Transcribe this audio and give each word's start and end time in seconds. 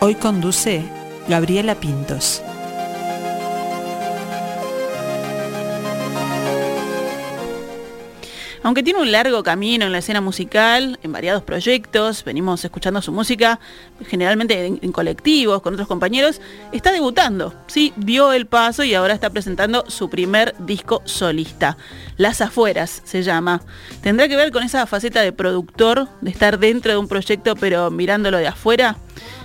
Hoy 0.00 0.16
conduce 0.16 0.82
Gabriela 1.28 1.74
Pintos. 1.76 2.42
Aunque 8.66 8.82
tiene 8.82 9.00
un 9.00 9.12
largo 9.12 9.44
camino 9.44 9.86
en 9.86 9.92
la 9.92 9.98
escena 9.98 10.20
musical, 10.20 10.98
en 11.04 11.12
variados 11.12 11.44
proyectos, 11.44 12.24
venimos 12.24 12.64
escuchando 12.64 13.00
su 13.00 13.12
música 13.12 13.60
generalmente 14.08 14.66
en, 14.66 14.90
colectivos, 14.90 15.62
con 15.62 15.74
otros 15.74 15.86
compañeros, 15.86 16.40
está 16.72 16.90
debutando, 16.90 17.54
sí, 17.68 17.92
dio 17.94 18.32
el 18.32 18.46
paso 18.46 18.82
y 18.82 18.92
ahora 18.94 19.14
está 19.14 19.30
presentando 19.30 19.88
su 19.88 20.10
primer 20.10 20.52
disco 20.58 21.00
solista. 21.04 21.76
Las 22.16 22.40
afueras 22.40 23.02
se 23.04 23.22
llama. 23.22 23.62
Tendrá 24.02 24.26
que 24.26 24.34
ver 24.34 24.50
con 24.50 24.64
esa 24.64 24.84
faceta 24.86 25.22
de 25.22 25.30
productor, 25.30 26.08
de 26.20 26.32
estar 26.32 26.58
dentro 26.58 26.90
de 26.90 26.98
un 26.98 27.06
proyecto 27.06 27.54
pero 27.54 27.92
mirándolo 27.92 28.38
de 28.38 28.48
afuera. 28.48 28.96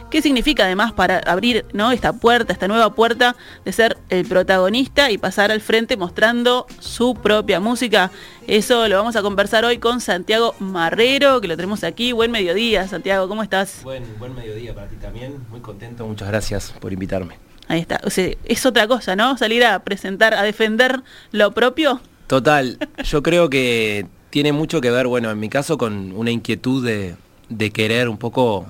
¿Qué 0.09 0.22
significa 0.22 0.66
además 0.66 0.91
para 0.91 1.19
abrir 1.19 1.66
¿no? 1.73 1.91
esta 1.91 2.14
puerta, 2.14 2.52
esta 2.52 2.67
nueva 2.67 2.94
puerta 2.94 3.36
de 3.64 3.72
ser 3.72 3.97
el 4.09 4.25
protagonista 4.25 5.09
y 5.09 5.17
pasar 5.17 5.52
al 5.52 5.61
frente 5.61 5.95
mostrando 5.95 6.66
su 6.80 7.16
propia 7.16 7.59
música? 7.59 8.11
Eso 8.47 8.88
lo 8.88 8.97
vamos 8.97 9.16
a 9.16 9.22
conversar 9.22 9.63
hoy 9.63 9.78
con 9.78 10.02
Santiago 10.02 10.53
Marrero, 10.59 11.39
que 11.39 11.47
lo 11.47 11.55
tenemos 11.55 11.83
aquí. 11.83 12.11
Buen 12.11 12.31
mediodía, 12.31 12.88
Santiago, 12.88 13.28
¿cómo 13.28 13.41
estás? 13.44 13.83
Buen, 13.83 14.03
buen 14.19 14.36
mediodía 14.36 14.75
para 14.75 14.88
ti 14.88 14.97
también, 14.97 15.45
muy 15.50 15.61
contento, 15.61 16.06
muchas 16.06 16.28
gracias 16.28 16.74
por 16.79 16.91
invitarme. 16.91 17.38
Ahí 17.68 17.79
está, 17.79 18.01
es 18.44 18.66
otra 18.66 18.85
cosa, 18.88 19.16
¿no? 19.16 19.38
Salir 19.38 19.63
a 19.63 19.79
presentar, 19.79 20.34
a 20.34 20.44
defender 20.44 21.03
lo 21.31 21.51
propio. 21.53 22.01
Total, 22.28 22.78
yo 23.03 23.24
creo 23.24 23.50
que 23.50 24.07
tiene 24.29 24.51
mucho 24.51 24.81
que 24.81 24.91
ver, 24.91 25.07
bueno, 25.07 25.31
en 25.31 25.40
mi 25.40 25.47
caso 25.47 25.78
con 25.78 26.12
una 26.13 26.31
inquietud 26.31 26.85
de, 26.85 27.16
de 27.47 27.72
querer 27.72 28.09
un 28.09 28.18
poco 28.18 28.66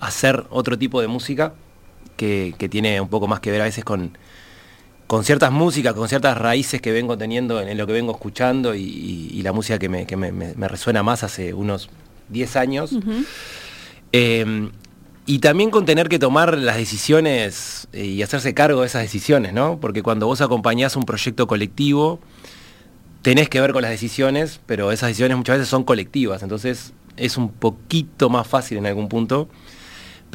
hacer 0.00 0.44
otro 0.50 0.78
tipo 0.78 1.00
de 1.00 1.08
música 1.08 1.54
que, 2.16 2.54
tiene 2.70 3.00
un 3.00 3.08
poco 3.08 3.26
más 3.26 3.40
que 3.40 3.50
ver 3.50 3.60
a 3.60 3.64
veces 3.64 3.84
con, 3.84 4.16
con 5.06 5.24
ciertas 5.24 5.52
músicas, 5.52 5.94
con 5.94 6.08
ciertas 6.08 6.36
raíces 6.36 6.80
que 6.80 6.92
vengo 6.92 7.16
teniendo 7.16 7.60
en, 7.60 7.76
lo 7.76 7.86
que 7.86 7.92
vengo 7.92 8.12
escuchando 8.12 8.74
y, 8.74 9.40
la 9.42 9.52
música 9.52 9.78
que, 9.78 9.88
me, 9.88 10.68
resuena 10.68 11.02
más 11.02 11.22
hace 11.22 11.54
unos 11.54 11.90
10 12.28 12.56
años. 12.56 12.92
Em, 14.12 14.70
y 15.26 15.40
también 15.40 15.70
con 15.70 15.84
tener 15.84 16.08
que 16.08 16.18
tomar 16.18 16.56
las 16.56 16.76
decisiones 16.76 17.88
eh, 17.92 18.04
y 18.04 18.22
hacerse 18.22 18.54
cargo 18.54 18.82
de 18.82 18.86
esas 18.86 19.02
decisiones, 19.02 19.52
¿no? 19.52 19.78
Porque 19.80 20.02
cuando 20.02 20.26
vos 20.26 20.40
acompañás 20.40 20.94
un 20.94 21.04
proyecto 21.04 21.48
colectivo, 21.48 22.20
tenés 23.22 23.48
que 23.48 23.60
ver 23.60 23.72
con 23.72 23.82
las 23.82 23.90
decisiones, 23.90 24.60
pero 24.66 24.92
esas 24.92 25.08
decisiones 25.08 25.36
muchas 25.36 25.58
veces 25.58 25.68
son 25.68 25.82
colectivas, 25.82 26.44
entonces 26.44 26.92
es 27.16 27.36
un 27.36 27.50
poquito 27.50 28.30
más 28.30 28.46
fácil 28.46 28.78
en 28.78 28.86
algún 28.86 29.08
punto 29.08 29.48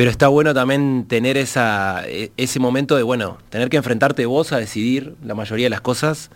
pero 0.01 0.09
está 0.09 0.29
bueno 0.29 0.51
también 0.55 1.05
tener 1.07 1.37
esa, 1.37 2.01
e, 2.07 2.31
ese 2.35 2.59
momento 2.59 2.95
de, 2.95 3.03
bueno, 3.03 3.37
tener 3.51 3.69
que 3.69 3.77
enfrentarte 3.77 4.25
vos 4.25 4.51
a 4.51 4.57
decidir 4.57 5.13
la 5.23 5.35
mayoría 5.35 5.67
de 5.67 5.69
las 5.69 5.81
cosas. 5.81 6.31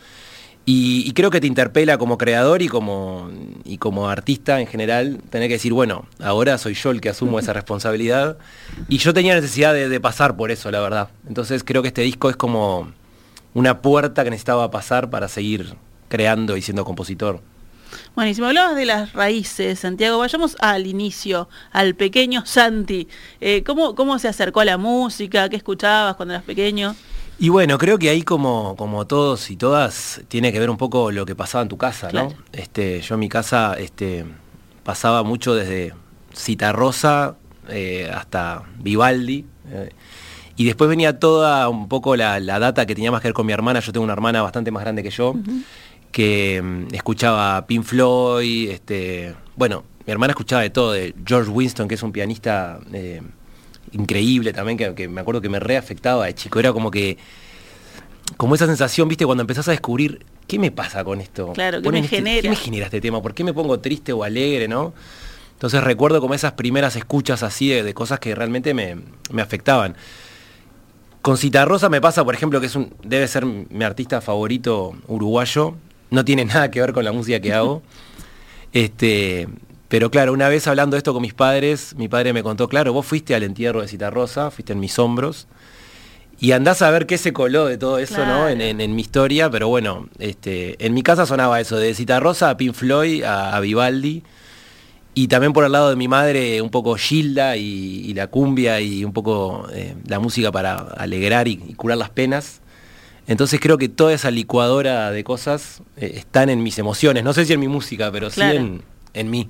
Y, 0.65 1.11
creo 1.13 1.31
que 1.31 1.41
te 1.41 1.47
interpela 1.47 1.97
como 1.97 2.19
creador 2.19 2.61
y 2.61 2.67
como, 2.67 3.31
y 3.63 3.79
como 3.79 4.07
artista 4.07 4.61
en 4.61 4.67
general, 4.67 5.19
tener 5.31 5.47
que 5.47 5.55
decir, 5.55 5.73
bueno, 5.73 6.05
ahora 6.19 6.59
soy 6.59 6.75
yo 6.75 6.91
el 6.91 7.01
que 7.01 7.09
asumo 7.09 7.39
esa 7.39 7.53
responsabilidad. 7.53 8.37
Y 8.87 8.99
yo 8.99 9.15
tenía 9.15 9.33
necesidad 9.33 9.73
de, 9.73 9.89
de 9.89 9.99
pasar 9.99 10.37
por 10.37 10.51
eso, 10.51 10.69
la 10.69 10.79
verdad. 10.79 11.09
Entonces 11.27 11.63
creo 11.63 11.81
que 11.81 11.87
este 11.87 12.03
disco 12.03 12.29
es 12.29 12.35
como 12.35 12.91
una 13.55 13.81
puerta 13.81 14.23
que 14.23 14.29
necesitaba 14.29 14.69
pasar 14.69 15.09
para 15.09 15.27
seguir 15.27 15.73
creando 16.07 16.55
y 16.55 16.61
siendo 16.61 16.85
compositor. 16.85 17.41
Bueno, 18.15 18.31
y 18.31 18.35
si 18.35 18.41
me 18.41 18.47
hablabas 18.47 18.75
de 18.75 18.85
las 18.85 19.13
raíces, 19.13 19.79
Santiago, 19.79 20.17
vayamos 20.17 20.55
al 20.59 20.87
inicio, 20.87 21.49
al 21.71 21.95
pequeño 21.95 22.45
Santi. 22.45 23.07
Eh, 23.41 23.63
¿cómo, 23.65 23.95
¿Cómo 23.95 24.19
se 24.19 24.27
acercó 24.27 24.61
a 24.61 24.65
la 24.65 24.77
música? 24.77 25.49
¿Qué 25.49 25.55
escuchabas 25.55 26.15
cuando 26.15 26.33
eras 26.33 26.45
pequeño? 26.45 26.95
Y 27.37 27.49
bueno, 27.49 27.77
creo 27.77 27.99
que 27.99 28.09
ahí 28.09 28.21
como, 28.21 28.75
como 28.77 29.05
todos 29.05 29.51
y 29.51 29.57
todas 29.57 30.21
tiene 30.29 30.53
que 30.53 30.59
ver 30.59 30.69
un 30.69 30.77
poco 30.77 31.11
lo 31.11 31.25
que 31.25 31.35
pasaba 31.35 31.61
en 31.63 31.67
tu 31.67 31.77
casa, 31.77 32.09
¿no? 32.13 32.33
Este, 32.53 33.01
yo 33.01 33.15
en 33.15 33.19
mi 33.19 33.27
casa 33.27 33.75
este, 33.77 34.25
pasaba 34.83 35.23
mucho 35.23 35.53
desde 35.53 35.93
Citarrosa 36.33 37.35
eh, 37.67 38.09
hasta 38.13 38.63
Vivaldi. 38.79 39.45
Eh, 39.69 39.89
y 40.55 40.63
después 40.63 40.89
venía 40.89 41.19
toda 41.19 41.67
un 41.67 41.89
poco 41.89 42.15
la, 42.15 42.39
data 42.39 42.85
que 42.85 42.95
tenía 42.95 43.11
más 43.11 43.21
que 43.21 43.27
ver 43.27 43.33
con 43.33 43.45
mi 43.45 43.51
hermana. 43.51 43.81
Yo 43.81 43.91
tengo 43.91 44.05
una 44.05 44.13
hermana 44.13 44.41
bastante 44.41 44.71
más 44.71 44.83
grande 44.83 45.03
que 45.03 45.09
yo 45.09 45.35
que 46.15 46.61
mm, 46.63 46.95
escuchaba 46.95 47.67
Pink 47.67 47.83
Floyd, 47.83 48.69
este, 48.69 49.35
bueno, 49.57 49.83
mi 50.05 50.13
hermana 50.13 50.31
escuchaba 50.31 50.61
de 50.61 50.69
todo, 50.69 50.93
de 50.93 51.13
George 51.25 51.51
Winston, 51.51 51.89
que 51.89 51.95
es 51.95 52.03
un 52.03 52.13
pianista 52.13 52.79
eh, 52.93 53.21
increíble 53.91 54.53
también, 54.53 54.77
que, 54.77 55.09
me 55.09 55.19
acuerdo 55.19 55.41
que 55.41 55.49
me 55.49 55.59
reafectaba 55.59 56.27
de 56.27 56.33
chico, 56.33 56.57
era 56.57 56.71
como 56.71 56.89
que, 56.89 57.17
como 58.37 58.55
esa 58.55 58.65
sensación, 58.65 59.09
viste, 59.09 59.25
cuando 59.25 59.41
empezás 59.41 59.67
a 59.67 59.71
descubrir, 59.71 60.25
¿qué 60.47 60.57
me 60.57 60.71
pasa 60.71 61.03
con 61.03 61.19
esto? 61.19 61.51
Claro, 61.51 61.81
¿qué 61.81 61.91
me 61.91 61.99
este, 61.99 62.15
genera? 62.15 62.43
¿Qué 62.43 62.49
me 62.49 62.55
genera 62.55 62.85
este 62.85 63.01
tema? 63.01 63.21
¿Por 63.21 63.33
qué 63.33 63.43
me 63.43 63.51
pongo 63.51 63.81
triste 63.81 64.13
o 64.13 64.23
alegre, 64.23 64.69
no? 64.69 64.93
Entonces 65.51 65.83
recuerdo 65.83 66.21
como 66.21 66.33
esas 66.33 66.53
primeras 66.53 66.95
escuchas 66.95 67.43
así 67.43 67.67
de, 67.67 67.93
cosas 67.93 68.21
que 68.21 68.33
realmente 68.35 68.73
me, 68.73 68.99
me 69.33 69.41
afectaban. 69.41 69.97
Con 71.21 71.37
Citarrosa 71.37 71.89
me 71.89 71.99
pasa, 71.99 72.23
por 72.23 72.35
ejemplo, 72.35 72.61
que 72.61 72.67
es 72.67 72.75
un, 72.77 72.93
debe 73.03 73.27
ser 73.27 73.45
mi 73.45 73.83
artista 73.83 74.21
favorito 74.21 74.95
uruguayo, 75.07 75.75
no 76.15 76.25
tiene 76.25 76.45
nada 76.45 76.71
que 76.71 76.81
ver 76.81 76.93
con 76.93 77.05
la 77.05 77.11
música 77.11 77.39
que 77.39 77.53
hago. 77.53 77.83
Este, 78.73 79.47
pero 79.87 80.11
claro, 80.11 80.33
una 80.33 80.49
vez 80.49 80.67
hablando 80.67 80.97
esto 80.97 81.13
con 81.13 81.21
mis 81.21 81.33
padres, 81.33 81.95
mi 81.95 82.09
padre 82.09 82.33
me 82.33 82.43
contó, 82.43 82.67
claro, 82.67 82.91
vos 82.91 83.05
fuiste 83.05 83.33
al 83.33 83.43
entierro 83.43 83.81
de 83.81 83.87
Cita 83.87 84.09
Rosa, 84.09 84.51
fuiste 84.51 84.73
en 84.73 84.81
mis 84.81 84.99
hombros, 84.99 85.47
y 86.41 86.51
andás 86.51 86.81
a 86.81 86.89
ver 86.89 87.05
qué 87.05 87.17
se 87.17 87.31
coló 87.31 87.67
de 87.67 87.77
todo 87.77 87.99
eso, 87.99 88.25
¿no? 88.25 88.49
En, 88.49 88.95
mi 88.95 89.01
historia, 89.01 89.49
pero 89.49 89.69
bueno, 89.69 90.09
este, 90.19 90.85
en 90.85 90.93
mi 90.93 91.03
casa 91.03 91.25
sonaba 91.25 91.61
eso, 91.61 91.77
de 91.77 91.93
Cita 91.93 92.19
Rosa 92.19 92.49
a 92.49 92.57
Pink 92.57 92.73
Floyd, 92.73 93.23
a, 93.23 93.57
Vivaldi, 93.61 94.23
y 95.13 95.29
también 95.29 95.53
por 95.53 95.63
el 95.63 95.71
lado 95.71 95.89
de 95.89 95.95
mi 95.95 96.09
madre 96.09 96.61
un 96.61 96.69
poco 96.69 96.95
Gilda 96.95 97.55
y, 97.55 98.13
la 98.13 98.27
cumbia 98.27 98.81
y 98.81 99.05
un 99.05 99.13
poco 99.13 99.69
eh, 99.71 99.95
la 100.05 100.19
música 100.19 100.51
para 100.51 100.75
alegrar 100.75 101.47
y 101.47 101.55
curar 101.75 101.97
las 101.97 102.09
penas. 102.09 102.59
Entonces 103.27 103.59
creo 103.59 103.77
que 103.77 103.89
toda 103.89 104.13
esa 104.13 104.31
licuadora 104.31 105.11
de 105.11 105.23
cosas 105.23 105.81
eh, 105.97 106.13
están 106.15 106.49
en 106.49 106.61
mis 106.61 106.77
emociones. 106.77 107.23
No 107.23 107.33
sé 107.33 107.45
si 107.45 107.53
en 107.53 107.59
mi 107.59 107.67
música, 107.67 108.11
pero 108.11 108.29
sí 108.29 108.41
en, 108.41 109.29
mí. 109.29 109.49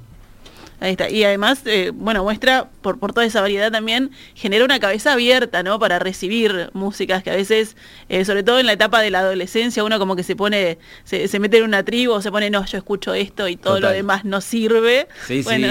Ahí 0.80 0.92
está. 0.92 1.10
Y 1.10 1.24
además, 1.24 1.62
eh, 1.66 1.92
bueno, 1.94 2.24
muestra, 2.24 2.70
por, 2.82 3.00
por, 3.00 3.14
toda 3.14 3.26
esa 3.26 3.42
variedad 3.42 3.72
también, 3.72 4.12
genera 4.36 4.64
una 4.64 4.80
cabeza 4.80 5.14
abierta, 5.14 5.64
¿no? 5.64 5.80
Para 5.80 6.00
recibir 6.00 6.70
músicas 6.74 7.24
que 7.24 7.32
a 7.32 7.36
veces, 7.36 7.76
eh, 8.10 8.24
sobre 8.26 8.44
todo 8.44 8.60
en 8.60 8.66
la 8.66 8.74
etapa 8.74 9.02
de 9.02 9.10
la 9.10 9.20
adolescencia, 9.20 9.84
uno 9.84 9.98
como 10.00 10.16
que 10.16 10.24
se 10.24 10.36
pone, 10.36 10.78
se, 11.04 11.40
mete 11.40 11.58
en 11.58 11.64
una 11.64 11.84
tribu, 11.84 12.14
o 12.14 12.22
se 12.22 12.32
pone, 12.32 12.50
no, 12.50 12.66
yo 12.66 12.78
escucho 12.78 13.14
esto 13.14 13.48
y 13.48 13.56
todo 13.56 13.80
lo 13.80 13.90
demás 13.90 14.26
no 14.26 14.42
sirve. 14.42 15.08
Sí, 15.26 15.44
sí. 15.44 15.66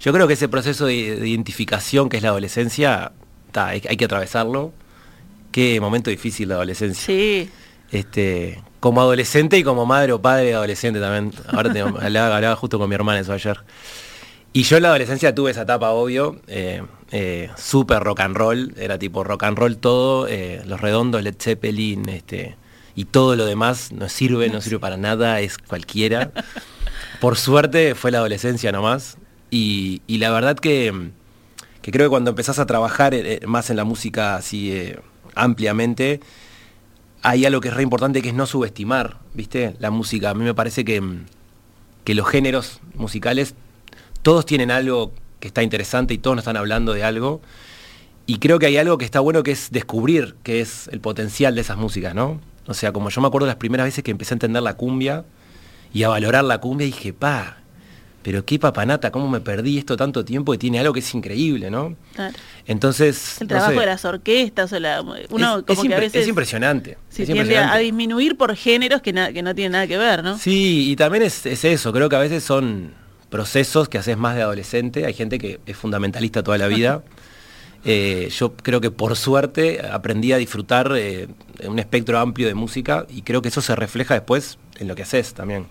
Yo 0.00 0.12
creo 0.12 0.26
que 0.26 0.34
ese 0.34 0.48
proceso 0.48 0.86
de, 0.86 0.94
identificación 0.94 2.08
que 2.08 2.18
es 2.18 2.22
la 2.22 2.30
adolescencia, 2.30 3.12
hay 3.54 3.80
que 3.80 4.04
atravesarlo 4.04 4.72
Qué 5.52 5.80
momento 5.80 6.10
difícil 6.10 6.48
la 6.48 6.56
adolescencia. 6.56 7.04
Sí. 7.04 7.50
Este, 7.92 8.62
como 8.80 9.00
adolescente 9.02 9.58
y 9.58 9.62
como 9.62 9.86
madre 9.86 10.12
o 10.12 10.20
padre 10.20 10.46
de 10.46 10.54
adolescente 10.54 10.98
también. 10.98 11.32
Ahora 11.46 11.72
te, 11.72 11.80
hablaba, 11.82 12.56
justo 12.56 12.78
con 12.78 12.88
mi 12.88 12.94
hermana 12.96 13.20
eso 13.20 13.32
ayer. 13.32 13.60
Y 14.54 14.64
yo 14.64 14.76
en 14.76 14.82
la 14.82 14.88
adolescencia 14.88 15.34
tuve 15.34 15.52
esa 15.52 15.62
etapa, 15.62 15.90
obvio, 15.90 16.40
eh, 16.46 16.82
eh, 17.10 17.48
súper 17.56 18.02
rock 18.02 18.20
and 18.20 18.36
roll, 18.36 18.74
era 18.76 18.98
tipo 18.98 19.22
rock 19.24 19.44
and 19.44 19.56
roll 19.56 19.76
todo, 19.78 20.26
eh, 20.26 20.62
los 20.66 20.80
redondos, 20.80 21.22
Led 21.22 21.36
Zeppelin, 21.38 22.08
este, 22.08 22.56
y 22.94 23.04
todo 23.04 23.36
lo 23.36 23.46
demás 23.46 23.92
no 23.92 24.08
sirve, 24.08 24.50
no 24.50 24.60
sirve 24.60 24.78
para 24.78 24.96
nada, 24.96 25.40
es 25.40 25.56
cualquiera. 25.56 26.32
Por 27.20 27.36
suerte 27.36 27.94
fue 27.94 28.10
la 28.10 28.18
adolescencia 28.18 28.72
nomás. 28.72 29.16
Y, 29.50 30.02
y 30.06 30.18
la 30.18 30.30
verdad 30.30 30.56
que, 30.56 31.10
que, 31.82 31.92
creo 31.92 32.06
que 32.06 32.10
cuando 32.10 32.30
empezás 32.30 32.58
a 32.58 32.66
trabajar 32.66 33.14
más 33.46 33.70
en 33.70 33.76
la 33.76 33.84
música 33.84 34.34
así 34.34 34.94
ampliamente, 35.34 36.20
hay 37.22 37.44
algo 37.46 37.60
que 37.60 37.68
es 37.68 37.74
re 37.74 37.82
importante 37.82 38.22
que 38.22 38.30
es 38.30 38.34
no 38.34 38.46
subestimar, 38.46 39.18
¿viste? 39.34 39.76
La 39.78 39.90
música. 39.90 40.30
A 40.30 40.34
mí 40.34 40.44
me 40.44 40.54
parece 40.54 40.84
que, 40.84 41.02
que 42.04 42.14
los 42.14 42.28
géneros 42.28 42.80
musicales, 42.94 43.54
todos 44.22 44.44
tienen 44.44 44.70
algo 44.70 45.12
que 45.40 45.48
está 45.48 45.62
interesante 45.62 46.14
y 46.14 46.18
todos 46.18 46.36
nos 46.36 46.42
están 46.42 46.56
hablando 46.56 46.92
de 46.92 47.04
algo. 47.04 47.40
Y 48.26 48.38
creo 48.38 48.58
que 48.58 48.66
hay 48.66 48.76
algo 48.76 48.98
que 48.98 49.04
está 49.04 49.20
bueno 49.20 49.42
que 49.42 49.52
es 49.52 49.70
descubrir 49.70 50.36
qué 50.42 50.60
es 50.60 50.88
el 50.88 51.00
potencial 51.00 51.54
de 51.54 51.60
esas 51.60 51.76
músicas, 51.76 52.14
¿no? 52.14 52.40
O 52.66 52.74
sea, 52.74 52.92
como 52.92 53.10
yo 53.10 53.20
me 53.20 53.26
acuerdo 53.26 53.46
las 53.46 53.56
primeras 53.56 53.86
veces 53.86 54.04
que 54.04 54.12
empecé 54.12 54.34
a 54.34 54.36
entender 54.36 54.62
la 54.62 54.76
cumbia 54.76 55.24
y 55.92 56.04
a 56.04 56.08
valorar 56.08 56.44
la 56.44 56.58
cumbia, 56.58 56.86
dije, 56.86 57.12
pa, 57.12 57.61
pero 58.22 58.44
qué 58.44 58.58
papanata, 58.58 59.10
cómo 59.10 59.28
me 59.28 59.40
perdí 59.40 59.78
esto 59.78 59.96
tanto 59.96 60.24
tiempo 60.24 60.54
y 60.54 60.58
tiene 60.58 60.78
algo 60.78 60.92
que 60.92 61.00
es 61.00 61.14
increíble, 61.14 61.70
¿no? 61.70 61.96
Claro. 62.14 62.34
Entonces. 62.66 63.40
El 63.40 63.48
trabajo 63.48 63.80
de 63.80 63.86
las 63.86 64.04
orquestas, 64.04 64.72
o 64.72 64.78
la, 64.78 65.00
uno 65.02 65.18
es, 65.58 65.64
como 65.64 65.82
que 65.82 65.94
a 65.94 66.00
veces. 66.00 66.22
Es 66.22 66.28
impresionante. 66.28 66.98
Se 67.08 67.26
tiende 67.26 67.58
a 67.58 67.76
disminuir 67.78 68.36
por 68.36 68.54
géneros 68.54 69.02
que, 69.02 69.12
que 69.12 69.42
no 69.42 69.54
tienen 69.54 69.72
nada 69.72 69.86
que 69.86 69.98
ver, 69.98 70.22
¿no? 70.22 70.38
Sí, 70.38 70.90
y 70.90 70.96
también 70.96 71.24
es, 71.24 71.44
eso, 71.46 71.92
creo 71.92 72.08
que 72.08 72.16
a 72.16 72.20
veces 72.20 72.44
son 72.44 72.94
procesos 73.30 73.88
que 73.88 73.98
haces 73.98 74.16
más 74.16 74.36
de 74.36 74.42
adolescente. 74.42 75.06
Hay 75.06 75.14
gente 75.14 75.38
que 75.38 75.60
es 75.66 75.76
fundamentalista 75.76 76.42
toda 76.42 76.58
la 76.58 76.68
vida. 76.68 77.02
Eh, 77.84 78.28
yo 78.30 78.54
creo 78.54 78.80
que 78.80 78.92
por 78.92 79.16
suerte 79.16 79.84
aprendí 79.84 80.32
a 80.32 80.36
disfrutar 80.36 80.92
eh, 80.94 81.26
un 81.66 81.80
espectro 81.80 82.20
amplio 82.20 82.46
de 82.46 82.54
música 82.54 83.06
y 83.08 83.22
creo 83.22 83.42
que 83.42 83.48
eso 83.48 83.60
se 83.60 83.74
refleja 83.74 84.14
después 84.14 84.56
en 84.78 84.86
lo 84.86 84.94
que 84.94 85.02
haces 85.02 85.34
también. 85.34 85.66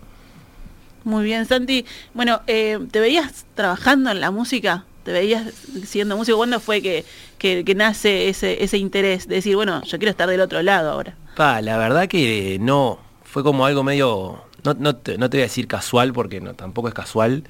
Muy 1.04 1.24
bien, 1.24 1.46
Santi. 1.46 1.86
Bueno, 2.14 2.42
eh, 2.48 2.80
¿te 2.92 3.00
veías 3.00 3.46
trabajando 3.56 4.12
en 4.12 4.20
la 4.20 4.32
música? 4.32 4.86
¿Te 5.04 5.12
veías 5.12 5.54
siendo 5.86 6.16
músico? 6.16 6.38
¿Cuándo 6.38 6.60
fue 6.60 6.82
que, 6.82 7.06
que, 7.38 7.76
nace 7.76 8.30
ese, 8.30 8.64
ese 8.64 8.78
interés 8.78 9.28
de 9.28 9.36
decir, 9.36 9.56
bueno, 9.56 9.82
yo 9.84 9.98
quiero 9.98 10.12
estar 10.12 10.30
del 10.30 10.42
otro 10.42 10.62
lado 10.62 10.92
ahora? 10.92 11.16
Pa, 11.36 11.62
la 11.62 11.78
verdad 11.78 12.08
que 12.08 12.58
no, 12.62 13.00
fue 13.24 13.44
como 13.44 13.66
algo 13.66 13.84
medio, 13.84 14.44
no, 14.64 14.76
no, 14.76 14.96
te, 14.96 15.18
no 15.18 15.30
te 15.30 15.38
voy 15.38 15.42
a 15.42 15.46
decir 15.46 15.68
casual 15.68 16.14
porque 16.14 16.40
no, 16.40 16.54
tampoco 16.54 16.88
es 16.88 16.94
casual, 16.94 17.46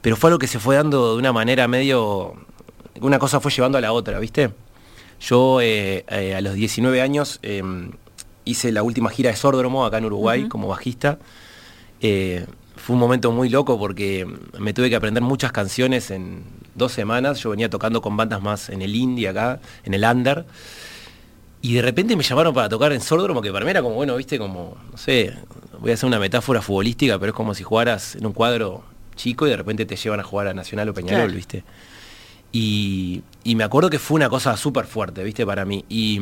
pero 0.00 0.16
fue 0.16 0.30
algo 0.30 0.38
que 0.38 0.48
se 0.48 0.58
fue 0.58 0.74
dando 0.74 1.12
de 1.12 1.18
una 1.18 1.32
manera 1.32 1.68
medio 1.68 2.34
una 3.00 3.18
cosa 3.18 3.40
fue 3.40 3.50
llevando 3.50 3.78
a 3.78 3.80
la 3.80 3.92
otra, 3.92 4.18
¿viste? 4.18 4.50
Yo 5.20 5.60
eh, 5.60 6.04
eh, 6.08 6.34
a 6.34 6.40
los 6.40 6.54
19 6.54 7.00
años 7.00 7.38
em, 7.42 7.92
hice 8.44 8.72
la 8.72 8.82
última 8.82 9.10
gira 9.10 9.30
de 9.30 9.36
Sordromo 9.36 9.84
acá 9.84 9.98
en 9.98 10.06
Uruguay 10.06 10.48
como 10.48 10.68
bajista. 10.68 11.18
Eh, 12.00 12.46
fue 12.76 12.94
un 12.94 13.00
momento 13.00 13.32
muy 13.32 13.48
loco 13.48 13.78
porque 13.78 14.26
me 14.58 14.72
tuve 14.72 14.90
que 14.90 14.96
aprender 14.96 15.22
muchas 15.22 15.52
canciones 15.52 16.10
en 16.10 16.44
dos 16.74 16.92
semanas. 16.92 17.40
Yo 17.40 17.50
venía 17.50 17.70
tocando 17.70 18.00
con 18.00 18.16
bandas 18.16 18.42
más 18.42 18.68
en 18.68 18.82
el 18.82 18.94
indie 18.94 19.28
acá, 19.28 19.60
en 19.84 19.94
el 19.94 20.04
under. 20.04 20.44
Y 21.62 21.74
de 21.74 21.82
repente 21.82 22.14
me 22.14 22.22
llamaron 22.22 22.54
para 22.54 22.68
tocar 22.68 22.92
en 22.92 23.00
Sordromo, 23.00 23.42
que 23.42 23.50
para 23.50 23.64
mí 23.64 23.70
era 23.70 23.82
como, 23.82 23.96
bueno, 23.96 24.14
viste, 24.16 24.38
como, 24.38 24.76
no 24.90 24.96
sé, 24.96 25.34
voy 25.80 25.90
a 25.90 25.94
hacer 25.94 26.06
una 26.06 26.18
metáfora 26.18 26.62
futbolística, 26.62 27.18
pero 27.18 27.30
es 27.30 27.36
como 27.36 27.54
si 27.54 27.64
jugaras 27.64 28.14
en 28.14 28.26
un 28.26 28.32
cuadro 28.32 28.84
chico 29.16 29.46
y 29.46 29.50
de 29.50 29.56
repente 29.56 29.84
te 29.86 29.96
llevan 29.96 30.20
a 30.20 30.22
jugar 30.22 30.46
a 30.46 30.54
Nacional 30.54 30.88
o 30.90 30.94
Peñarol, 30.94 31.32
viste. 31.32 31.64
Y, 32.52 33.22
me 33.44 33.64
acuerdo 33.64 33.90
que 33.90 33.98
fue 33.98 34.14
una 34.14 34.28
cosa 34.28 34.56
súper 34.56 34.86
fuerte, 34.86 35.24
¿viste? 35.24 35.44
Para 35.44 35.64
mí. 35.64 35.84
Y, 35.88 36.20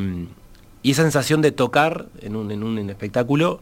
esa 0.83 1.01
sensación 1.01 1.41
de 1.41 1.51
tocar 1.51 2.07
en 2.21 2.35
un, 2.35 2.89
espectáculo 2.89 3.59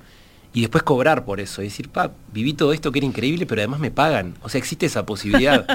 y 0.54 0.62
después 0.62 0.84
cobrar 0.84 1.26
por 1.26 1.40
eso. 1.40 1.62
Y 1.62 1.66
decir, 1.66 1.90
pa, 1.90 2.12
viví 2.32 2.54
todo 2.54 2.74
esto 2.74 2.92
que 2.92 3.00
era 3.00 3.06
increíble, 3.06 3.46
pero 3.46 3.62
además 3.62 3.80
me 3.80 3.92
pagan. 3.92 4.36
O 4.44 4.50
sea, 4.50 4.60
existe 4.60 4.86
esa 4.86 5.06
posibilidad. 5.06 5.66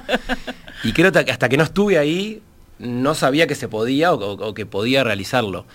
y 0.85 0.93
creo 0.93 1.11
que 1.11 1.31
hasta 1.31 1.49
que 1.49 1.57
no 1.57 1.65
estuve 1.65 1.99
ahí, 1.99 2.41
no 2.79 3.15
sabía 3.15 3.47
que 3.49 3.57
se 3.57 3.69
podía 3.69 4.13
o, 4.13 4.55
que 4.55 4.67
podía 4.67 5.03
realizarlo. 5.03 5.67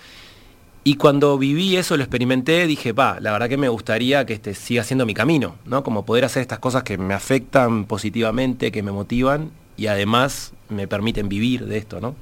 Y 0.84 0.96
cuando 0.96 1.38
viví 1.38 1.76
eso, 1.76 1.96
lo 1.96 2.02
experimenté, 2.02 2.66
dije, 2.66 2.92
pa, 2.92 3.18
la 3.20 3.32
verdad 3.32 3.48
que 3.48 3.56
me 3.56 3.68
gustaría 3.68 4.26
que 4.26 4.34
este 4.34 4.54
siga 4.54 4.84
siendo 4.84 5.06
mi 5.06 5.14
camino, 5.14 5.56
¿no? 5.66 5.82
Como 5.82 6.04
poder 6.04 6.24
hacer 6.24 6.42
estas 6.42 6.58
cosas 6.58 6.82
que 6.82 6.98
me 6.98 7.14
afectan 7.14 7.84
positivamente, 7.86 8.70
que 8.70 8.82
me 8.82 8.92
motivan 8.92 9.50
y 9.76 9.86
además 9.86 10.52
me 10.68 10.86
permiten 10.86 11.28
vivir 11.28 11.66
de 11.66 11.78
esto, 11.78 12.00
¿no? 12.00 12.14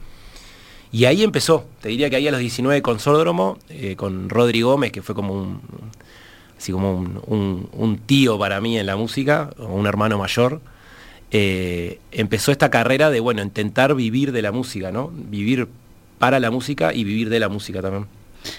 Y 0.92 1.06
ahí 1.06 1.24
empezó, 1.24 1.64
te 1.80 1.88
diría 1.88 2.10
que 2.10 2.16
ahí 2.16 2.28
a 2.28 2.30
los 2.30 2.40
19 2.40 2.82
con 2.82 3.00
Sódromo, 3.00 3.58
eh, 3.70 3.96
con 3.96 4.28
Rodri 4.28 4.60
Gómez, 4.60 4.92
que 4.92 5.02
fue 5.02 5.14
como 5.14 5.32
un, 5.32 5.60
así 6.62 6.70
como 6.70 6.92
un, 6.92 8.00
tío 8.06 8.38
para 8.38 8.60
mí 8.60 8.78
en 8.78 8.86
la 8.86 8.94
música, 8.94 9.50
o 9.58 9.66
un 9.66 9.88
hermano 9.88 10.16
mayor, 10.16 10.60
eh, 11.32 11.98
empezó 12.12 12.52
esta 12.52 12.70
carrera 12.70 13.10
de, 13.10 13.18
bueno, 13.18 13.42
intentar 13.42 13.96
vivir 13.96 14.30
de 14.30 14.42
la 14.42 14.52
música, 14.52 14.92
¿no? 14.92 15.10
Vivir 15.12 15.66
para 16.20 16.38
la 16.38 16.52
música 16.52 16.94
y 16.94 17.02
vivir 17.02 17.30
de 17.30 17.40
la 17.40 17.48
música 17.48 17.82
también. 17.82 18.06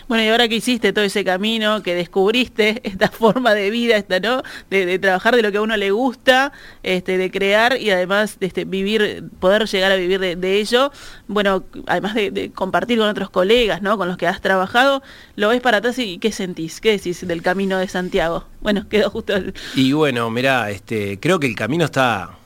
Bueno, 0.08 0.24
y 0.24 0.28
ahora 0.28 0.48
que 0.48 0.56
hiciste 0.56 0.94
todo 0.94 1.06
ese 1.06 1.24
camino, 1.24 1.84
que 1.84 1.96
descubriste 1.96 2.82
esta 2.88 3.10
forma 3.10 3.54
de 3.54 3.70
vida, 3.70 3.98
esta, 3.98 4.20
¿no? 4.20 4.44
De, 4.70 5.00
trabajar 5.00 5.36
de 5.36 5.42
lo 5.42 5.52
que 5.52 5.58
a 5.58 5.62
uno 5.62 5.78
le 5.78 5.92
gusta, 5.92 6.52
este, 6.84 7.18
de 7.18 7.32
crear 7.32 7.80
y 7.80 7.92
además 7.92 8.40
de 8.40 8.48
este, 8.48 8.66
vivir, 8.66 9.26
poder 9.40 9.66
llegar 9.68 9.92
a 9.92 9.96
vivir 9.96 10.20
de, 10.20 10.60
ello, 10.60 10.92
bueno, 11.28 11.64
además 11.88 12.14
de, 12.16 12.52
compartir 12.54 13.00
con 13.00 13.08
otros 13.08 13.30
colegas, 13.30 13.82
¿no? 13.82 13.98
Con 13.98 14.08
los 14.08 14.18
que 14.18 14.28
has 14.28 14.42
trabajado, 14.42 15.02
lo 15.36 15.50
ves 15.50 15.62
para 15.62 15.78
atrás 15.78 15.98
y 16.00 16.18
¿qué 16.20 16.32
sentís? 16.32 16.82
¿Qué 16.82 16.92
decís 16.92 17.28
del 17.28 17.42
camino 17.42 17.78
de 17.78 17.88
Santiago? 17.88 18.46
Bueno, 18.62 18.88
quedó 18.90 19.10
justo 19.10 19.36
el... 19.36 19.54
Y 19.76 19.94
bueno, 19.94 20.30
mira, 20.30 20.70
este, 20.70 21.20
creo 21.20 21.40
que 21.40 21.48
el 21.48 21.56
camino 21.56 21.86
está 21.86 22.38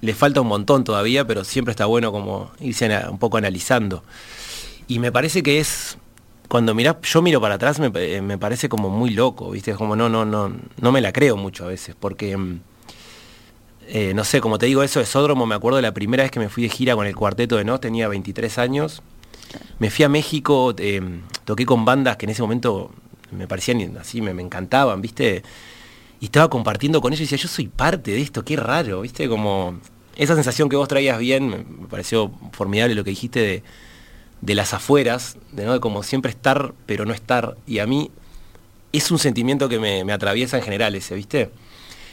le 0.00 0.14
falta 0.14 0.40
un 0.40 0.48
montón 0.48 0.84
todavía, 0.84 1.26
pero 1.26 1.44
siempre 1.44 1.72
está 1.72 1.86
bueno 1.86 2.12
como 2.12 2.52
irse 2.60 2.88
un 3.08 3.18
poco 3.18 3.38
analizando. 3.38 4.04
Y 4.88 4.98
me 4.98 5.10
parece 5.10 5.42
que 5.42 5.58
es 5.58 5.98
cuando 6.48 6.74
mirás, 6.74 6.96
yo 7.02 7.22
miro 7.22 7.40
para 7.40 7.54
atrás 7.54 7.78
me, 7.78 7.90
me, 7.90 8.38
parece 8.38 8.68
como 8.68 8.88
muy 8.88 9.10
loco, 9.10 9.50
¿viste? 9.50 9.74
Como 9.74 9.96
no, 9.96 10.08
no, 10.08 10.24
no, 10.24 10.52
no 10.80 10.92
me 10.92 11.00
la 11.00 11.12
creo 11.12 11.36
mucho 11.36 11.64
a 11.64 11.68
veces, 11.68 11.94
porque 11.98 12.36
mm, 12.36 12.60
eh, 13.88 14.12
no 14.14 14.24
sé, 14.24 14.40
como 14.40 14.58
te 14.58 14.66
digo, 14.66 14.82
eso 14.82 15.00
de 15.00 15.06
Sódromo, 15.06 15.46
me 15.46 15.54
acuerdo 15.54 15.76
de 15.76 15.82
la 15.82 15.94
primera 15.94 16.24
vez 16.24 16.32
que 16.32 16.40
me 16.40 16.48
fui 16.48 16.64
de 16.64 16.68
gira 16.68 16.94
con 16.94 17.06
el 17.06 17.14
cuarteto 17.14 17.56
de 17.56 17.64
No, 17.64 17.78
tenía 17.78 18.08
23 18.08 18.58
años. 18.58 19.02
Me 19.78 19.90
fui 19.90 20.04
a 20.04 20.08
México, 20.08 20.74
eh, 20.78 21.00
toqué 21.44 21.64
con 21.64 21.84
bandas 21.84 22.16
que 22.16 22.26
en 22.26 22.30
ese 22.30 22.42
momento 22.42 22.90
me 23.30 23.46
parecían 23.46 23.96
así, 23.98 24.20
me, 24.20 24.34
me, 24.34 24.42
encantaban, 24.42 25.00
¿viste? 25.00 25.42
Y 26.20 26.26
estaba 26.26 26.48
compartiendo 26.50 27.00
con 27.00 27.12
ellos 27.12 27.20
y 27.20 27.24
decía, 27.24 27.38
yo 27.38 27.48
soy 27.48 27.68
parte 27.68 28.12
de 28.12 28.20
esto, 28.20 28.44
qué 28.44 28.56
raro, 28.56 29.02
¿viste? 29.02 29.28
Como 29.28 29.78
esa 30.16 30.34
sensación 30.34 30.68
que 30.68 30.76
vos 30.76 30.88
traías 30.88 31.18
bien, 31.18 31.48
me 31.80 31.88
pareció 31.88 32.32
formidable 32.52 32.94
lo 32.94 33.04
que 33.04 33.10
dijiste 33.10 33.40
de 33.40 33.62
de 34.40 34.54
las 34.54 34.74
afueras, 34.74 35.36
de, 35.52 35.64
¿no? 35.64 35.72
de 35.72 35.80
como 35.80 36.02
siempre 36.02 36.30
estar 36.30 36.74
pero 36.86 37.04
no 37.04 37.12
estar. 37.12 37.56
Y 37.66 37.78
a 37.78 37.86
mí 37.86 38.10
es 38.92 39.10
un 39.10 39.18
sentimiento 39.18 39.68
que 39.68 39.78
me, 39.78 40.12
atraviesa 40.12 40.56
en 40.56 40.62
general 40.62 40.94
ese, 40.94 41.14
¿viste? 41.14 41.50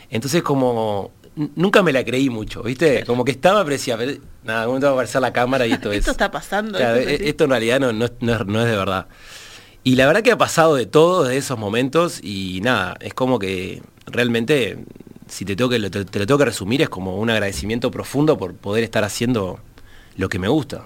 Entonces 0.10 0.44
como 0.44 1.12
nunca 1.36 1.82
me 1.82 1.92
la 1.92 2.04
creí 2.04 2.30
mucho, 2.30 2.62
¿viste? 2.64 3.04
Como 3.06 3.26
que 3.26 3.32
estaba, 3.32 3.64
pero 3.64 3.74
decía, 3.74 3.98
nada, 4.44 4.66
¿cómo 4.66 4.80
te 4.80 4.86
va 4.86 4.92
a 4.92 4.94
aparecer 4.94 5.22
la 5.22 5.34
cámara 5.34 5.66
y 5.66 5.72
esto 5.72 5.92
es... 5.92 6.00
esto 6.00 6.12
está 6.12 6.30
pasando. 6.30 6.78
esto, 6.78 7.44
en 7.46 7.50
realidad 7.50 7.80
no, 7.80 7.92
no, 7.92 8.06
es, 8.06 8.20
de 8.20 8.78
verdad. 8.78 9.08
Y 9.84 9.96
la 9.96 10.06
verdad 10.06 10.22
que 10.22 10.32
ha 10.32 10.38
pasado 10.38 10.76
de 10.76 10.86
todo 10.86 11.24
de 11.24 11.38
esos 11.38 11.58
momentos 11.58 12.20
y 12.24 12.62
nada, 12.62 12.96
es 13.00 13.14
como 13.14 13.40
que 13.40 13.82
realmente, 14.06 14.78
si 15.28 15.44
te, 15.44 15.56
tengo 15.56 15.70
que, 15.70 15.80
te, 15.90 16.06
te 16.06 16.20
lo 16.20 16.28
tengo 16.28 16.38
que 16.38 16.46
resumir, 16.46 16.82
es 16.82 16.90
como 16.90 17.18
un 17.18 17.30
agradecimiento 17.30 17.92
profundo 17.92 18.38
por 18.38 18.54
poder 18.54 18.84
estar 18.84 19.04
haciendo 19.04 19.60
lo 20.16 20.30
que 20.30 20.40
me 20.40 20.48
gusta. 20.48 20.86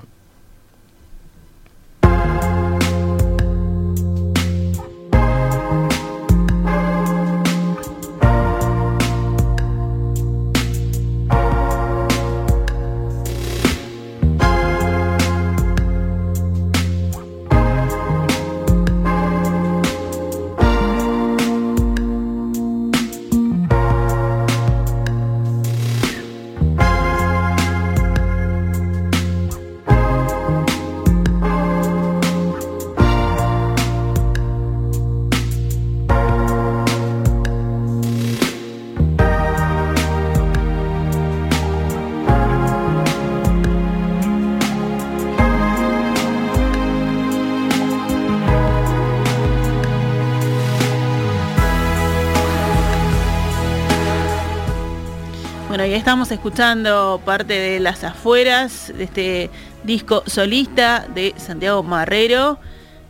Estamos 55.97 56.31
escuchando 56.31 57.19
parte 57.25 57.53
de 57.53 57.79
las 57.79 58.03
afueras 58.03 58.93
de 58.95 59.03
este 59.03 59.49
disco 59.83 60.23
solista 60.27 61.07
de 61.13 61.33
Santiago 61.37 61.81
Marrero. 61.81 62.59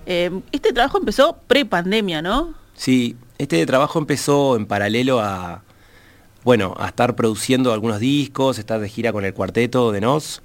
Eh, 0.06 0.32
este 0.54 0.72
trabajo 0.72 0.98
empezó 0.98 1.38
pre-pandemia, 1.48 2.22
¿no? 2.22 2.54
Sí, 2.76 3.18
este 3.38 3.66
trabajo 3.66 4.00
empezó 4.00 4.56
en 4.56 4.66
paralelo 4.66 5.20
a, 5.20 5.64
bueno, 6.46 6.76
a 6.80 6.88
estar 6.88 7.16
produciendo 7.16 7.74
algunos 7.74 8.00
discos, 8.00 8.58
estar 8.58 8.80
de 8.80 8.88
gira 8.88 9.12
con 9.12 9.26
el 9.26 9.34
cuarteto 9.34 9.92
de 9.92 10.00
Nos. 10.00 10.42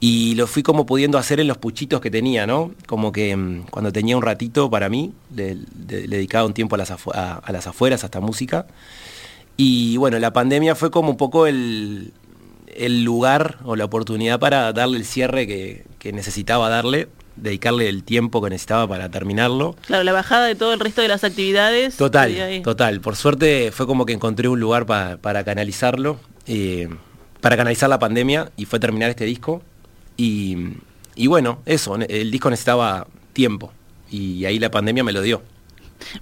Y 0.00 0.34
lo 0.34 0.46
fui 0.46 0.62
como 0.62 0.84
pudiendo 0.84 1.16
hacer 1.16 1.40
en 1.40 1.48
los 1.48 1.56
puchitos 1.56 2.02
que 2.02 2.10
tenía, 2.10 2.46
¿no? 2.46 2.72
Como 2.86 3.10
que 3.10 3.34
mm, 3.34 3.68
cuando 3.70 3.90
tenía 3.90 4.18
un 4.18 4.22
ratito 4.22 4.68
para 4.68 4.90
mí, 4.90 5.14
le, 5.34 5.56
dedicaba 5.74 6.44
un 6.44 6.52
tiempo 6.52 6.74
a 6.74 6.78
las, 6.78 6.90
a 6.90 7.52
las 7.52 7.66
afueras, 7.66 8.04
hasta 8.04 8.20
música. 8.20 8.66
Y 9.56 9.96
bueno, 9.96 10.18
la 10.18 10.32
pandemia 10.32 10.74
fue 10.74 10.90
como 10.90 11.10
un 11.10 11.16
poco 11.16 11.46
el, 11.46 12.12
lugar 12.76 13.58
o 13.64 13.76
la 13.76 13.84
oportunidad 13.84 14.40
para 14.40 14.72
darle 14.72 14.98
el 14.98 15.04
cierre 15.04 15.46
que, 15.46 15.84
necesitaba 16.12 16.68
darle 16.68 17.08
dedicarle 17.36 17.88
el 17.88 18.04
tiempo 18.04 18.40
que 18.42 18.50
necesitaba 18.50 18.86
para 18.86 19.08
terminarlo. 19.08 19.74
Claro, 19.86 20.04
la 20.04 20.12
bajada 20.12 20.46
de 20.46 20.54
todo 20.54 20.72
el 20.72 20.80
resto 20.80 21.02
de 21.02 21.08
las 21.08 21.24
actividades. 21.24 21.96
Total, 21.96 22.62
total. 22.62 23.00
Por 23.00 23.16
suerte 23.16 23.72
fue 23.72 23.86
como 23.86 24.06
que 24.06 24.12
encontré 24.12 24.48
un 24.48 24.60
lugar 24.60 24.86
para 24.86 25.44
canalizarlo, 25.44 26.20
eh, 26.46 26.88
para 27.40 27.56
canalizar 27.56 27.88
la 27.88 27.98
pandemia 27.98 28.52
y 28.56 28.66
fue 28.66 28.78
terminar 28.78 29.10
este 29.10 29.24
disco. 29.24 29.62
Y, 30.16 30.74
y 31.16 31.26
bueno, 31.26 31.58
eso, 31.66 31.96
el 31.96 32.30
disco 32.30 32.50
necesitaba 32.50 33.06
tiempo 33.32 33.72
y 34.10 34.44
ahí 34.44 34.58
la 34.58 34.70
pandemia 34.70 35.02
me 35.02 35.12
lo 35.12 35.22
dio. 35.22 35.42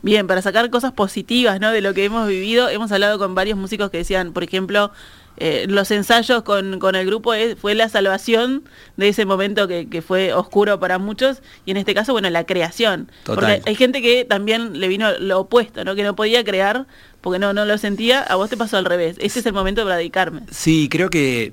Bien, 0.03 0.27
para 0.27 0.43
sacar 0.43 0.71
cosas 0.71 0.93
positivas 0.93 1.61
¿no? 1.61 1.71
de 1.71 1.81
lo 1.81 1.95
que 1.95 2.05
hemos 2.05 2.29
vivido, 2.29 2.69
hemos 2.69 2.93
hablado 2.93 3.19
con 3.19 3.35
varios 3.35 3.59
músicos 3.59 3.91
que 3.91 3.99
decían, 3.99 4.33
por 4.33 4.43
ejemplo, 4.43 4.91
eh, 5.39 5.67
los 5.69 5.91
ensayos 5.91 6.43
con, 6.43 6.95
el 6.95 7.07
grupo 7.07 7.33
fue 7.61 7.75
la 7.75 7.89
salvación 7.89 8.65
de 8.97 9.09
ese 9.09 9.25
momento 9.25 9.67
que, 9.67 10.03
fue 10.07 10.33
oscuro 10.33 10.79
para 10.79 10.99
muchos 10.99 11.43
y 11.65 11.71
en 11.71 11.79
este 11.79 11.95
caso, 11.95 12.13
bueno, 12.13 12.29
la 12.31 12.45
creación. 12.45 13.11
Porque 13.25 13.63
hay 13.65 13.75
gente 13.75 14.03
que 14.03 14.25
también 14.25 14.79
le 14.79 14.89
vino 14.89 15.11
lo 15.19 15.41
opuesto, 15.41 15.85
¿no? 15.85 15.95
que 15.95 16.03
no 16.03 16.15
podía 16.15 16.45
crear 16.45 16.87
porque 17.21 17.39
no, 17.39 17.53
no 17.53 17.65
lo 17.65 17.79
sentía, 17.79 18.21
a 18.21 18.35
vos 18.35 18.51
te 18.51 18.57
pasó 18.57 18.77
al 18.77 18.85
revés. 18.85 19.17
Ese 19.21 19.41
es 19.41 19.47
el 19.47 19.53
momento 19.53 19.85
para 19.85 19.97
dedicarme. 19.97 20.43
Sí, 20.51 20.89
creo 20.91 21.09
que 21.09 21.53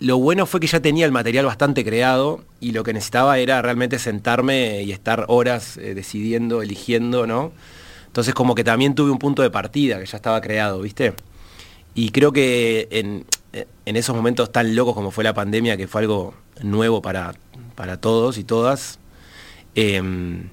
lo 0.00 0.18
bueno 0.18 0.46
fue 0.46 0.60
que 0.60 0.66
ya 0.66 0.80
tenía 0.80 1.04
el 1.06 1.12
material 1.12 1.46
bastante 1.46 1.84
creado 1.84 2.44
y 2.60 2.72
lo 2.72 2.84
que 2.84 2.92
necesitaba 2.92 3.38
era 3.38 3.60
realmente 3.62 3.98
sentarme 3.98 4.82
y 4.82 4.92
estar 4.92 5.24
horas 5.28 5.76
eh, 5.76 5.94
decidiendo, 5.94 6.62
eligiendo, 6.62 7.26
¿no? 7.26 7.52
Entonces 8.06 8.34
como 8.34 8.54
que 8.54 8.64
también 8.64 8.94
tuve 8.94 9.10
un 9.10 9.18
punto 9.18 9.42
de 9.42 9.50
partida 9.50 9.98
que 9.98 10.06
ya 10.06 10.16
estaba 10.16 10.40
creado, 10.40 10.80
¿viste? 10.80 11.14
Y 11.94 12.10
creo 12.10 12.32
que 12.32 12.88
en, 12.90 13.24
esos 13.84 14.14
momentos 14.14 14.52
tan 14.52 14.76
locos 14.76 14.94
como 14.94 15.10
fue 15.10 15.24
la 15.24 15.34
pandemia, 15.34 15.76
que 15.76 15.88
fue 15.88 16.02
algo 16.02 16.34
nuevo 16.62 17.02
para, 17.02 17.34
para 17.74 18.00
todos 18.00 18.38
y 18.38 18.44
todas, 18.44 18.98
em, 19.74 20.48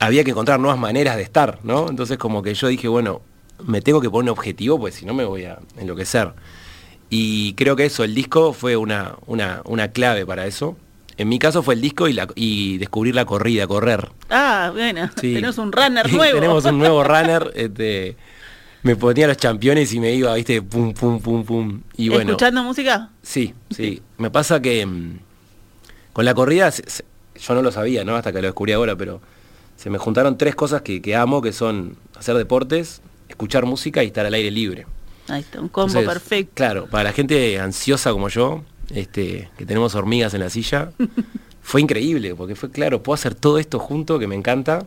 había 0.00 0.24
que 0.24 0.30
encontrar 0.30 0.58
nuevas 0.58 0.78
maneras 0.78 1.16
de 1.16 1.22
estar, 1.22 1.60
¿no? 1.62 1.88
Entonces 1.88 2.18
como 2.18 2.42
que 2.42 2.54
yo 2.54 2.68
dije, 2.68 2.88
bueno, 2.88 3.20
me 3.64 3.80
tengo 3.80 4.00
que 4.00 4.10
poner 4.10 4.30
un 4.30 4.38
objetivo, 4.38 4.78
pues 4.78 4.94
si 4.96 5.06
no 5.06 5.14
me 5.14 5.24
voy 5.24 5.44
a 5.44 5.58
enloquecer. 5.76 6.32
Y 7.10 7.54
creo 7.54 7.76
que 7.76 7.86
eso, 7.86 8.04
el 8.04 8.14
disco 8.14 8.52
fue 8.52 8.76
una, 8.76 9.16
una, 9.26 9.88
clave 9.88 10.26
para 10.26 10.46
eso. 10.46 10.76
En 11.16 11.28
mi 11.28 11.38
caso 11.38 11.62
fue 11.62 11.74
el 11.74 11.80
disco 11.80 12.06
y, 12.06 12.12
la, 12.12 12.28
y 12.34 12.78
descubrir 12.78 13.14
la 13.14 13.24
corrida, 13.24 13.66
correr. 13.66 14.08
Ah, 14.30 14.70
bueno, 14.72 15.10
tenemos 15.14 15.58
un 15.58 15.72
runner 15.72 16.12
nuevo. 16.12 16.34
tenemos 16.34 16.64
un 16.64 16.78
nuevo 16.78 17.02
runner. 17.04 17.50
Este, 17.54 18.16
me 18.82 18.94
ponía 18.94 19.26
los 19.26 19.36
championes 19.36 19.92
y 19.92 20.00
me 20.00 20.12
iba, 20.14 20.34
viste, 20.34 20.62
pum, 20.62 20.92
pum, 20.92 21.20
pum, 21.20 21.44
pum. 21.44 21.82
Y 21.96 22.08
bueno, 22.08 22.30
¿Escuchando 22.30 22.62
música? 22.62 23.10
Sí, 23.22 23.54
sí. 23.70 24.02
Me 24.18 24.30
pasa 24.30 24.60
que 24.62 24.86
mm, 24.86 25.18
con 26.12 26.24
la 26.24 26.34
corrida, 26.34 26.70
yo 26.70 27.54
no 27.54 27.62
lo 27.62 27.72
sabía, 27.72 28.04
¿no? 28.04 28.16
Hasta 28.16 28.32
que 28.32 28.40
lo 28.40 28.48
descubrí 28.48 28.72
ahora, 28.72 28.96
pero 28.96 29.20
se 29.76 29.90
me 29.90 29.98
juntaron 29.98 30.36
tres 30.36 30.54
cosas 30.56 30.82
que, 30.82 31.16
amo, 31.16 31.40
que 31.40 31.52
son 31.52 31.96
hacer 32.16 32.36
deportes, 32.36 33.00
escuchar 33.28 33.66
música 33.66 34.02
y 34.02 34.08
estar 34.08 34.26
al 34.26 34.34
aire 34.34 34.50
libre. 34.50 34.86
Ahí 35.28 35.40
está, 35.40 35.60
un 35.60 35.68
combo 35.68 36.02
perfecto. 36.04 36.52
Claro, 36.54 36.86
para 36.86 37.04
la 37.04 37.12
gente 37.12 37.58
ansiosa 37.58 38.12
como 38.12 38.28
yo, 38.28 38.64
este, 38.90 39.50
que 39.56 39.66
tenemos 39.66 39.94
hormigas 39.94 40.34
en 40.34 40.40
la 40.40 40.50
silla, 40.50 40.92
fue 41.62 41.80
increíble, 41.80 42.34
porque 42.34 42.54
fue 42.54 42.70
claro, 42.70 43.02
puedo 43.02 43.14
hacer 43.14 43.34
todo 43.34 43.58
esto 43.58 43.78
junto, 43.78 44.18
que 44.18 44.26
me 44.26 44.34
encanta, 44.34 44.86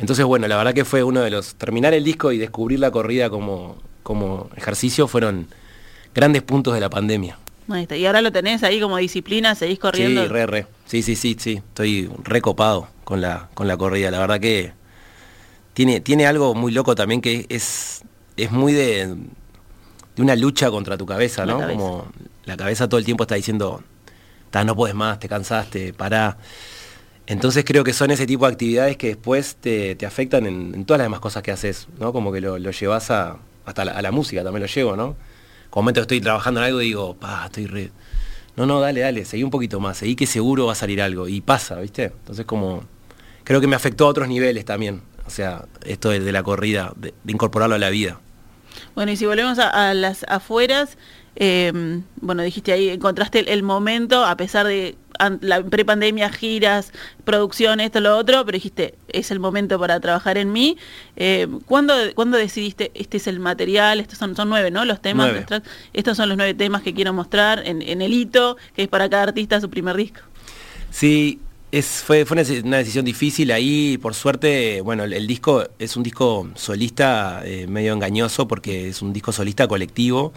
entonces, 0.00 0.24
bueno, 0.24 0.48
la 0.48 0.56
verdad 0.56 0.72
que 0.72 0.86
fue 0.86 1.02
uno 1.04 1.20
de 1.20 1.30
los... 1.30 1.56
Terminar 1.56 1.92
el 1.92 2.02
disco 2.02 2.32
y 2.32 2.38
descubrir 2.38 2.80
la 2.80 2.90
corrida 2.90 3.28
como, 3.28 3.76
como 4.02 4.48
ejercicio 4.56 5.06
fueron 5.06 5.46
grandes 6.14 6.42
puntos 6.42 6.72
de 6.72 6.80
la 6.80 6.88
pandemia. 6.88 7.38
Y 7.90 8.06
ahora 8.06 8.22
lo 8.22 8.32
tenés 8.32 8.62
ahí 8.62 8.80
como 8.80 8.96
disciplina, 8.96 9.54
seguís 9.54 9.78
corriendo. 9.78 10.22
Sí, 10.22 10.28
re, 10.28 10.46
re. 10.46 10.66
Sí, 10.86 11.02
sí, 11.02 11.14
sí, 11.14 11.36
sí. 11.38 11.56
Estoy 11.58 12.10
recopado 12.24 12.88
con 13.04 13.20
la, 13.20 13.50
con 13.52 13.68
la 13.68 13.76
corrida. 13.76 14.10
La 14.10 14.18
verdad 14.18 14.40
que 14.40 14.72
tiene, 15.74 16.00
tiene 16.00 16.26
algo 16.26 16.54
muy 16.54 16.72
loco 16.72 16.94
también 16.94 17.20
que 17.20 17.44
es, 17.50 18.02
es 18.38 18.50
muy 18.50 18.72
de, 18.72 19.14
de 20.16 20.22
una 20.22 20.36
lucha 20.36 20.70
contra 20.70 20.96
tu 20.96 21.06
cabeza, 21.06 21.46
¿no? 21.46 21.66
Como 21.66 22.06
la 22.44 22.56
cabeza 22.56 22.88
todo 22.88 22.98
el 22.98 23.04
tiempo 23.04 23.24
está 23.24 23.34
diciendo, 23.34 23.82
no 24.64 24.76
puedes 24.76 24.94
más, 24.94 25.18
te 25.18 25.28
cansaste, 25.28 25.92
pará. 25.92 26.38
Entonces 27.26 27.64
creo 27.64 27.84
que 27.84 27.92
son 27.92 28.10
ese 28.10 28.26
tipo 28.26 28.46
de 28.46 28.52
actividades 28.52 28.96
que 28.96 29.08
después 29.08 29.56
te, 29.56 29.96
afectan 30.04 30.46
en, 30.46 30.84
todas 30.84 30.98
las 30.98 31.06
demás 31.06 31.20
cosas 31.20 31.42
que 31.42 31.52
haces, 31.52 31.86
¿no? 31.98 32.12
Como 32.12 32.32
que 32.32 32.40
lo, 32.40 32.58
llevas 32.58 33.10
a, 33.10 33.36
hasta 33.64 33.84
la, 33.84 33.92
a 33.92 34.02
la 34.02 34.10
música, 34.10 34.42
también 34.42 34.62
lo 34.62 34.68
llevo, 34.68 34.96
¿no? 34.96 35.16
Como 35.70 35.84
momento 35.84 36.00
que 36.00 36.02
estoy 36.02 36.20
trabajando 36.20 36.60
en 36.60 36.66
algo 36.66 36.82
y 36.82 36.86
digo, 36.86 37.14
pa, 37.14 37.46
estoy 37.46 37.66
re... 37.66 37.90
No, 38.56 38.66
no, 38.66 38.80
dale, 38.80 39.00
dale, 39.00 39.24
seguí 39.24 39.44
un 39.44 39.50
poquito 39.50 39.78
más, 39.78 39.98
seguí 39.98 40.16
que 40.16 40.26
seguro 40.26 40.66
va 40.66 40.72
a 40.72 40.74
salir 40.74 41.00
algo. 41.00 41.28
Y 41.28 41.40
pasa, 41.40 41.80
¿viste? 41.80 42.04
Entonces 42.06 42.44
como... 42.44 42.82
Creo 43.44 43.60
que 43.60 43.66
me 43.66 43.76
afectó 43.76 44.06
a 44.06 44.08
otros 44.08 44.28
niveles 44.28 44.64
también. 44.64 45.02
O 45.26 45.30
sea, 45.30 45.64
esto 45.84 46.10
de, 46.10 46.32
la 46.32 46.42
corrida, 46.42 46.92
de, 46.96 47.14
incorporarlo 47.26 47.76
a 47.76 47.78
la 47.78 47.88
vida. 47.88 48.20
Bueno, 48.94 49.12
y 49.12 49.16
si 49.16 49.26
volvemos 49.26 49.58
a 49.58 49.94
las 49.94 50.24
afueras, 50.28 50.96
eh, 51.36 52.02
bueno, 52.20 52.42
dijiste 52.42 52.72
ahí, 52.72 52.90
encontraste 52.90 53.52
el, 53.52 53.62
momento, 53.62 54.24
a 54.24 54.36
pesar 54.36 54.66
de 54.66 54.96
la 55.40 55.62
prepandemia, 55.62 56.30
giras, 56.30 56.92
producción, 57.24 57.80
esto, 57.80 58.00
lo 58.00 58.16
otro, 58.16 58.44
pero 58.44 58.56
dijiste, 58.56 58.94
es 59.08 59.30
el 59.30 59.38
momento 59.38 59.78
para 59.78 60.00
trabajar 60.00 60.38
en 60.38 60.52
mí. 60.52 60.76
Eh, 61.16 61.46
¿cuándo, 61.66 61.94
decidiste, 62.36 62.90
este 62.94 63.18
es 63.18 63.26
el 63.26 63.38
material, 63.38 64.00
estos 64.00 64.18
son, 64.18 64.34
son 64.34 64.48
nueve, 64.48 64.70
¿no? 64.70 64.84
Los 64.84 65.00
temas, 65.00 65.32
estos 65.92 66.16
son 66.16 66.28
los 66.28 66.36
nueve 66.36 66.54
temas 66.54 66.82
que 66.82 66.94
quiero 66.94 67.12
mostrar 67.12 67.62
en, 67.66 68.02
el 68.02 68.12
hito, 68.12 68.56
que 68.74 68.82
es 68.82 68.88
para 68.88 69.08
cada 69.08 69.24
artista 69.24 69.60
su 69.60 69.70
primer 69.70 69.96
disco? 69.96 70.20
Sí, 70.90 71.38
es, 71.72 71.86
fue, 72.02 72.24
fue 72.24 72.42
una, 72.64 72.76
decisión 72.78 73.04
difícil 73.04 73.50
ahí, 73.52 73.98
por 73.98 74.14
suerte, 74.14 74.80
bueno, 74.80 75.04
el, 75.04 75.26
disco 75.26 75.64
es 75.78 75.96
un 75.96 76.02
disco 76.02 76.48
solista 76.54 77.42
eh, 77.44 77.66
medio 77.66 77.92
engañoso 77.92 78.48
porque 78.48 78.88
es 78.88 79.02
un 79.02 79.12
disco 79.12 79.32
solista 79.32 79.68
colectivo. 79.68 80.32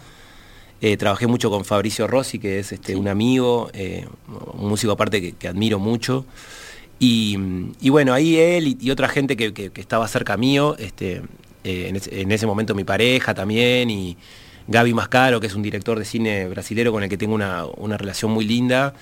Eh, 0.85 0.97
trabajé 0.97 1.27
mucho 1.27 1.49
con 1.49 1.63
Fabricio 1.63 2.07
Rossi, 2.07 2.39
que 2.39 2.59
es 2.59 2.73
este, 2.73 2.97
un 2.97 3.07
amigo, 3.07 3.69
eh, 3.73 4.05
un 4.27 4.67
músico 4.67 4.91
aparte 4.91 5.33
que, 5.33 5.47
admiro 5.47 5.79
mucho. 5.79 6.25
Y, 6.99 7.37
bueno, 7.89 8.13
ahí 8.13 8.37
él 8.37 8.77
y, 8.81 8.91
otra 8.91 9.07
gente 9.07 9.37
que, 9.37 9.71
estaba 9.75 10.05
cerca 10.09 10.35
mío, 10.35 10.75
este, 10.77 11.21
eh, 11.63 11.93
en, 12.11 12.31
ese, 12.33 12.45
momento 12.45 12.75
mi 12.75 12.83
pareja 12.83 13.33
también, 13.33 13.89
y 13.89 14.17
Gaby 14.67 14.93
Mascaro, 14.93 15.39
que 15.39 15.47
es 15.47 15.55
un 15.55 15.63
director 15.63 15.97
de 15.97 16.03
cine 16.03 16.49
brasilero 16.49 16.91
con 16.91 17.01
el 17.01 17.09
que 17.09 17.17
tengo 17.17 17.35
una, 17.35 17.97
relación 17.97 18.31
muy 18.31 18.43
linda, 18.43 18.93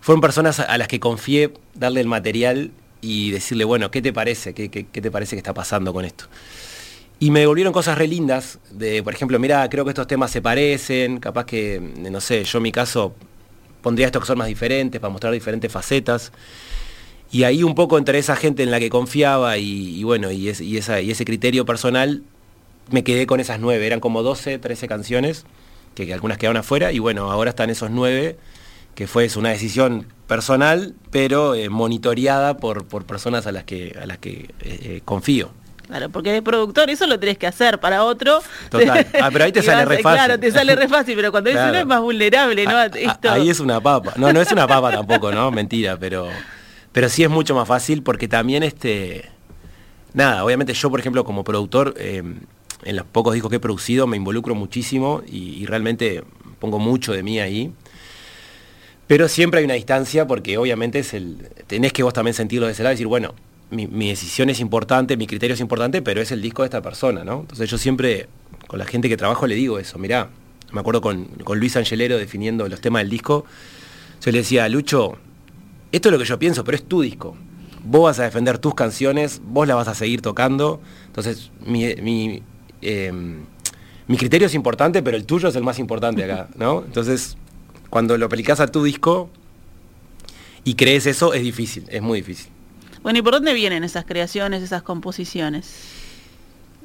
fueron 0.00 0.20
personas 0.20 0.60
a 0.60 0.78
las 0.78 0.88
que 0.88 1.00
confié 1.00 1.52
darle 1.74 2.00
el 2.00 2.06
material 2.06 2.70
y 3.00 3.30
decirle, 3.30 3.64
bueno, 3.64 3.90
¿qué 3.90 4.02
te 4.02 4.12
parece? 4.12 4.54
¿Qué, 4.54 4.70
qué 4.70 5.00
te 5.00 5.10
parece 5.10 5.36
que 5.36 5.40
está 5.40 5.54
pasando 5.54 5.92
con 5.92 6.04
esto? 6.04 6.26
Y 7.20 7.32
me 7.32 7.40
devolvieron 7.40 7.72
cosas 7.72 7.98
re 7.98 8.06
lindas, 8.06 8.60
de, 8.70 9.02
por 9.02 9.12
ejemplo, 9.12 9.38
mira, 9.40 9.68
creo 9.68 9.84
que 9.84 9.90
estos 9.90 10.06
temas 10.06 10.30
se 10.30 10.40
parecen, 10.40 11.18
capaz 11.18 11.46
que, 11.46 11.80
no 11.80 12.20
sé, 12.20 12.44
yo 12.44 12.58
en 12.58 12.62
mi 12.62 12.70
caso 12.70 13.12
pondría 13.82 14.06
estos 14.06 14.22
que 14.22 14.26
son 14.26 14.38
más 14.38 14.46
diferentes 14.46 15.00
para 15.00 15.10
mostrar 15.10 15.32
diferentes 15.32 15.70
facetas. 15.72 16.32
Y 17.32 17.42
ahí 17.42 17.64
un 17.64 17.74
poco 17.74 17.98
entre 17.98 18.18
esa 18.18 18.36
gente 18.36 18.62
en 18.62 18.70
la 18.70 18.78
que 18.78 18.88
confiaba 18.88 19.58
y, 19.58 20.02
bueno, 20.04 20.30
y, 20.30 20.48
ese 20.48 21.24
criterio 21.24 21.66
personal, 21.66 22.22
me 22.90 23.02
quedé 23.02 23.26
con 23.26 23.40
esas 23.40 23.58
nueve, 23.58 23.84
eran 23.84 23.98
como 23.98 24.22
12, 24.22 24.58
13 24.58 24.86
canciones, 24.86 25.44
que, 25.96 26.12
algunas 26.14 26.38
quedaron 26.38 26.58
afuera, 26.58 26.92
y 26.92 27.00
bueno, 27.00 27.32
ahora 27.32 27.50
están 27.50 27.68
esos 27.68 27.90
nueve, 27.90 28.38
que 28.98 29.06
fue 29.06 29.28
una 29.36 29.50
decisión 29.50 30.08
personal, 30.26 30.92
pero 31.12 31.54
eh, 31.54 31.68
monitoreada 31.68 32.56
por, 32.56 32.84
por 32.84 33.06
personas 33.06 33.46
a 33.46 33.52
las 33.52 33.62
que, 33.62 33.96
a 34.02 34.06
las 34.06 34.18
que 34.18 34.30
eh, 34.30 34.48
eh, 34.62 35.02
confío. 35.04 35.50
Claro, 35.86 36.08
porque 36.08 36.32
de 36.32 36.42
productor 36.42 36.90
eso 36.90 37.06
lo 37.06 37.20
tenés 37.20 37.38
que 37.38 37.46
hacer 37.46 37.78
para 37.78 38.02
otro. 38.02 38.40
Total. 38.68 39.06
Ah, 39.22 39.28
pero 39.32 39.44
ahí 39.44 39.52
te 39.52 39.62
sale 39.62 39.84
re 39.84 39.98
fácil. 39.98 40.18
Claro, 40.18 40.40
te 40.40 40.50
sale 40.50 40.74
re 40.74 40.88
fácil, 40.88 41.14
pero 41.14 41.30
cuando 41.30 41.48
claro. 41.52 41.70
uno 41.70 41.78
es 41.78 41.86
más 41.86 42.00
vulnerable, 42.00 42.64
¿no? 42.64 42.72
Ah, 42.76 42.90
ah, 43.06 43.18
ahí 43.34 43.48
es 43.48 43.60
una 43.60 43.80
papa. 43.80 44.14
No, 44.16 44.32
no 44.32 44.40
es 44.40 44.50
una 44.50 44.66
papa 44.66 44.90
tampoco, 44.90 45.30
¿no? 45.30 45.52
Mentira, 45.52 45.96
pero, 45.96 46.26
pero 46.90 47.08
sí 47.08 47.22
es 47.22 47.30
mucho 47.30 47.54
más 47.54 47.68
fácil 47.68 48.02
porque 48.02 48.26
también 48.26 48.64
este. 48.64 49.30
Nada, 50.12 50.44
obviamente 50.44 50.74
yo, 50.74 50.90
por 50.90 50.98
ejemplo, 50.98 51.22
como 51.22 51.44
productor, 51.44 51.94
eh, 51.98 52.24
en 52.82 52.96
los 52.96 53.06
pocos 53.06 53.32
discos 53.32 53.48
que 53.48 53.58
he 53.58 53.60
producido 53.60 54.08
me 54.08 54.16
involucro 54.16 54.56
muchísimo 54.56 55.22
y, 55.24 55.64
realmente 55.66 56.24
pongo 56.58 56.80
mucho 56.80 57.12
de 57.12 57.22
mí 57.22 57.38
ahí. 57.38 57.72
Pero 59.08 59.26
siempre 59.26 59.58
hay 59.58 59.64
una 59.64 59.74
distancia 59.74 60.26
porque 60.26 60.58
obviamente 60.58 61.02
tenés 61.66 61.92
que 61.92 62.02
vos 62.02 62.12
también 62.12 62.34
sentirlo 62.34 62.66
de 62.66 62.74
ese 62.74 62.82
lado 62.82 62.92
y 62.92 62.96
decir, 62.96 63.06
bueno, 63.06 63.34
mi, 63.70 64.08
decisión 64.08 64.50
es 64.50 64.60
importante, 64.60 65.16
mi 65.16 65.26
criterio 65.26 65.54
es 65.54 65.60
importante, 65.60 66.02
pero 66.02 66.20
es 66.20 66.30
el 66.30 66.40
disco 66.40 66.62
de 66.62 66.66
esta 66.66 66.82
persona, 66.82 67.24
¿no? 67.24 67.40
Entonces 67.40 67.70
yo 67.70 67.78
siempre, 67.78 68.28
con 68.66 68.78
la 68.78 68.84
gente 68.84 69.08
que 69.08 69.16
trabajo, 69.16 69.46
le 69.46 69.54
digo 69.54 69.78
eso, 69.78 69.98
mirá, 69.98 70.28
me 70.72 70.80
acuerdo 70.80 71.00
con, 71.00 71.26
Luis 71.54 71.76
Angelero 71.76 72.18
definiendo 72.18 72.68
los 72.68 72.80
temas 72.82 73.00
del 73.00 73.10
disco, 73.10 73.46
yo 74.22 74.30
le 74.30 74.38
decía, 74.38 74.68
Lucho, 74.68 75.16
esto 75.90 76.08
es 76.10 76.12
lo 76.12 76.18
que 76.18 76.26
yo 76.26 76.38
pienso, 76.38 76.62
pero 76.62 76.76
es 76.76 76.84
tu 76.84 77.00
disco. 77.00 77.34
Vos 77.84 78.02
vas 78.02 78.18
a 78.18 78.24
defender 78.24 78.58
tus 78.58 78.74
canciones, 78.74 79.40
vos 79.42 79.66
la 79.66 79.74
vas 79.74 79.88
a 79.88 79.94
seguir 79.94 80.20
tocando, 80.20 80.82
entonces 81.06 81.50
mi, 81.64 81.94
mi, 81.96 82.42
em, 82.82 83.44
mi 84.06 84.18
criterio 84.18 84.48
es 84.48 84.54
importante, 84.54 85.02
pero 85.02 85.16
el 85.16 85.24
tuyo 85.24 85.48
es 85.48 85.56
el 85.56 85.62
más 85.62 85.78
importante 85.78 86.24
acá, 86.24 86.48
¿no? 86.56 86.82
Entonces, 86.84 87.38
cuando 87.90 88.16
lo 88.18 88.26
aplicás 88.26 88.60
a 88.60 88.66
tu 88.68 88.82
disco, 88.82 89.30
y 90.64 90.74
crees 90.74 91.06
eso, 91.06 91.32
es 91.32 91.42
difícil, 91.42 91.84
es 91.88 92.02
muy 92.02 92.20
difícil. 92.20 92.50
Bueno, 93.02 93.20
¿y 93.20 93.22
por 93.22 93.32
dónde 93.32 93.54
vienen 93.54 93.84
esas 93.84 94.04
creaciones, 94.04 94.62
esas 94.62 94.82
composiciones? 94.82 95.72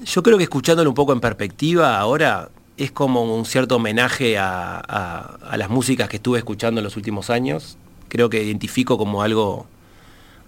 Yo 0.06 0.24
creo 0.24 0.38
que 0.38 0.44
escuchándolo 0.44 0.90
un 0.90 0.96
poco 0.96 1.14
en 1.14 1.20
perspectiva 1.20 1.98
ahora 1.98 2.50
es 2.78 2.92
como 2.92 3.36
un 3.36 3.46
cierto 3.46 3.76
homenaje 3.76 4.38
a, 4.38 5.38
las 5.56 5.70
músicas 5.70 6.10
que 6.10 6.18
estuve 6.18 6.40
escuchando 6.40 6.80
en 6.80 6.84
los 6.86 6.98
últimos 6.98 7.30
años. 7.30 7.78
Creo 8.08 8.30
que 8.30 8.44
identifico 8.44 8.98
como 8.98 9.22
algo 9.22 9.68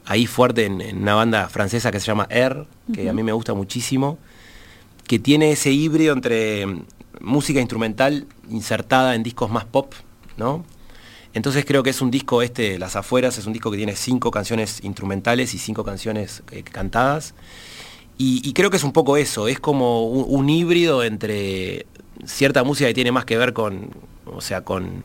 ahí 0.05 0.27
fuerte 0.27 0.65
en, 0.65 0.97
una 0.97 1.15
banda 1.15 1.49
francesa 1.49 1.91
que 1.91 1.99
se 1.99 2.07
llama 2.07 2.27
Air, 2.29 2.65
que 2.93 3.09
a 3.09 3.13
mí 3.13 3.23
me 3.23 3.31
gusta 3.31 3.53
muchísimo, 3.53 4.17
que 5.07 5.19
tiene 5.19 5.51
ese 5.51 5.71
híbrido 5.71 6.13
entre 6.13 6.65
música 7.19 7.59
instrumental 7.59 8.27
insertada 8.49 9.15
en 9.15 9.23
discos 9.23 9.49
más 9.49 9.65
pop, 9.65 9.93
¿no? 10.37 10.63
Entonces 11.35 11.65
creo 11.65 11.83
que 11.83 11.89
es 11.89 12.01
un 12.01 12.11
disco 12.11 12.41
este, 12.41 12.79
Las 12.79 12.95
Afueras, 12.95 13.37
es 13.37 13.45
un 13.45 13.51
disco 13.51 13.69
que 13.69 13.75
tiene 13.75 13.95
cinco 13.97 14.31
canciones 14.31 14.81
instrumentales 14.83 15.53
y 15.53 15.57
cinco 15.57 15.83
canciones 15.83 16.43
eh, 16.51 16.63
cantadas. 16.63 17.35
Y, 18.17 18.53
creo 18.53 18.69
que 18.69 18.77
es 18.77 18.85
un 18.85 18.93
poco 18.93 19.17
eso, 19.17 19.49
es 19.49 19.59
como 19.59 20.07
un, 20.07 20.49
híbrido 20.49 21.03
entre 21.03 21.85
cierta 22.23 22.63
música 22.63 22.87
que 22.87 22.93
tiene 22.93 23.11
más 23.11 23.25
que 23.25 23.37
ver 23.37 23.51
con, 23.51 23.89
o 24.25 24.39
sea, 24.39 24.61
con, 24.61 25.03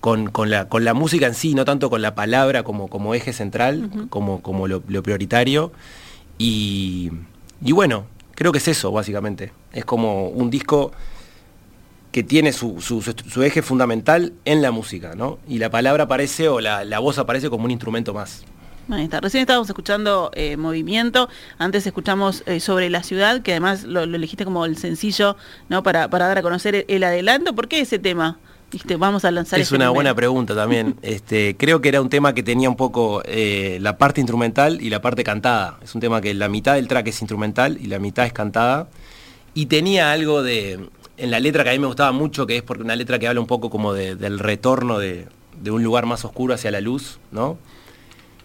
con, 0.00 0.50
la, 0.50 0.68
con 0.68 0.84
la 0.84 0.92
música 0.92 1.28
en 1.28 1.34
sí, 1.34 1.54
no 1.54 1.64
tanto 1.64 1.88
con 1.88 2.02
la 2.02 2.16
palabra 2.16 2.64
como, 2.64 2.88
como 2.88 3.14
eje 3.14 3.32
central, 3.32 4.08
como, 4.10 4.42
como 4.42 4.66
lo, 4.66 4.82
prioritario. 4.82 5.70
Y, 6.36 7.12
y 7.62 7.70
bueno, 7.70 8.06
creo 8.34 8.50
que 8.50 8.58
es 8.58 8.66
eso, 8.66 8.90
básicamente. 8.90 9.52
Es 9.72 9.84
como 9.84 10.30
un 10.30 10.50
disco 10.50 10.90
que 12.12 12.22
tiene 12.22 12.52
su, 12.52 12.80
su, 12.80 13.42
eje 13.42 13.62
fundamental 13.62 14.32
en 14.44 14.62
la 14.62 14.72
música, 14.72 15.14
¿no? 15.14 15.38
Y 15.48 15.58
la 15.58 15.70
palabra 15.70 16.04
aparece 16.04 16.48
o 16.48 16.60
la, 16.60 16.84
la 16.84 16.98
voz 16.98 17.18
aparece 17.18 17.50
como 17.50 17.64
un 17.66 17.70
instrumento 17.70 18.12
más. 18.12 18.44
Ahí 18.90 19.04
está. 19.04 19.20
Recién 19.20 19.42
estábamos 19.42 19.68
escuchando 19.68 20.30
eh, 20.34 20.56
Movimiento, 20.56 21.28
antes 21.58 21.86
escuchamos 21.86 22.42
eh, 22.46 22.58
sobre 22.58 22.90
la 22.90 23.02
ciudad, 23.02 23.42
que 23.42 23.52
además 23.52 23.84
lo, 23.84 24.02
elegiste 24.02 24.44
como 24.44 24.64
el 24.64 24.76
sencillo, 24.76 25.36
¿no? 25.68 25.82
Para, 25.82 26.10
para 26.10 26.26
dar 26.26 26.38
a 26.38 26.42
conocer 26.42 26.84
el, 26.88 27.04
adelanto. 27.04 27.54
¿Por 27.54 27.68
qué 27.68 27.80
ese 27.80 27.98
tema? 27.98 28.38
vamos 28.98 29.24
a 29.24 29.32
lanzar 29.32 29.58
Es 29.58 29.64
este 29.64 29.76
una 29.76 29.90
buena 29.90 30.14
pregunta 30.14 30.54
también. 30.54 30.96
este, 31.02 31.56
creo 31.56 31.80
que 31.80 31.88
era 31.88 32.00
un 32.00 32.08
tema 32.08 32.34
que 32.34 32.42
tenía 32.42 32.68
un 32.68 32.76
poco 32.76 33.20
eh, 33.24 33.78
la 33.80 33.98
parte 33.98 34.20
instrumental 34.20 34.80
y 34.80 34.90
la 34.90 35.00
parte 35.02 35.24
cantada. 35.24 35.78
Es 35.82 35.94
un 35.94 36.00
tema 36.00 36.20
que 36.20 36.34
la 36.34 36.48
mitad 36.48 36.74
del 36.74 36.88
track 36.88 37.08
es 37.08 37.20
instrumental 37.20 37.78
y 37.80 37.86
la 37.86 37.98
mitad 37.98 38.26
es 38.26 38.32
cantada. 38.32 38.88
Y 39.54 39.66
tenía 39.66 40.12
algo 40.12 40.44
de, 40.44 40.88
en 41.20 41.30
la 41.30 41.40
letra 41.40 41.64
que 41.64 41.70
a 41.70 41.72
mí 41.72 41.78
me 41.78 41.86
gustaba 41.86 42.12
mucho, 42.12 42.46
que 42.46 42.56
es 42.56 42.62
porque 42.62 42.82
una 42.82 42.96
letra 42.96 43.18
que 43.18 43.28
habla 43.28 43.40
un 43.40 43.46
poco 43.46 43.70
como 43.70 43.92
del 43.92 44.38
retorno 44.38 44.98
de, 44.98 45.26
un 45.68 45.82
lugar 45.82 46.06
más 46.06 46.24
oscuro 46.24 46.54
hacia 46.54 46.70
la 46.70 46.80
luz, 46.80 47.18
¿no? 47.30 47.58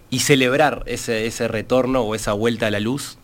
Y 0.10 0.20
celebrar 0.20 0.84
ese, 0.86 1.26
ese, 1.26 1.48
retorno 1.48 2.02
o 2.02 2.16
esa 2.16 2.34
vuelta 2.34 2.68
a 2.68 2.72
la 2.72 2.80
luz. 2.80 3.18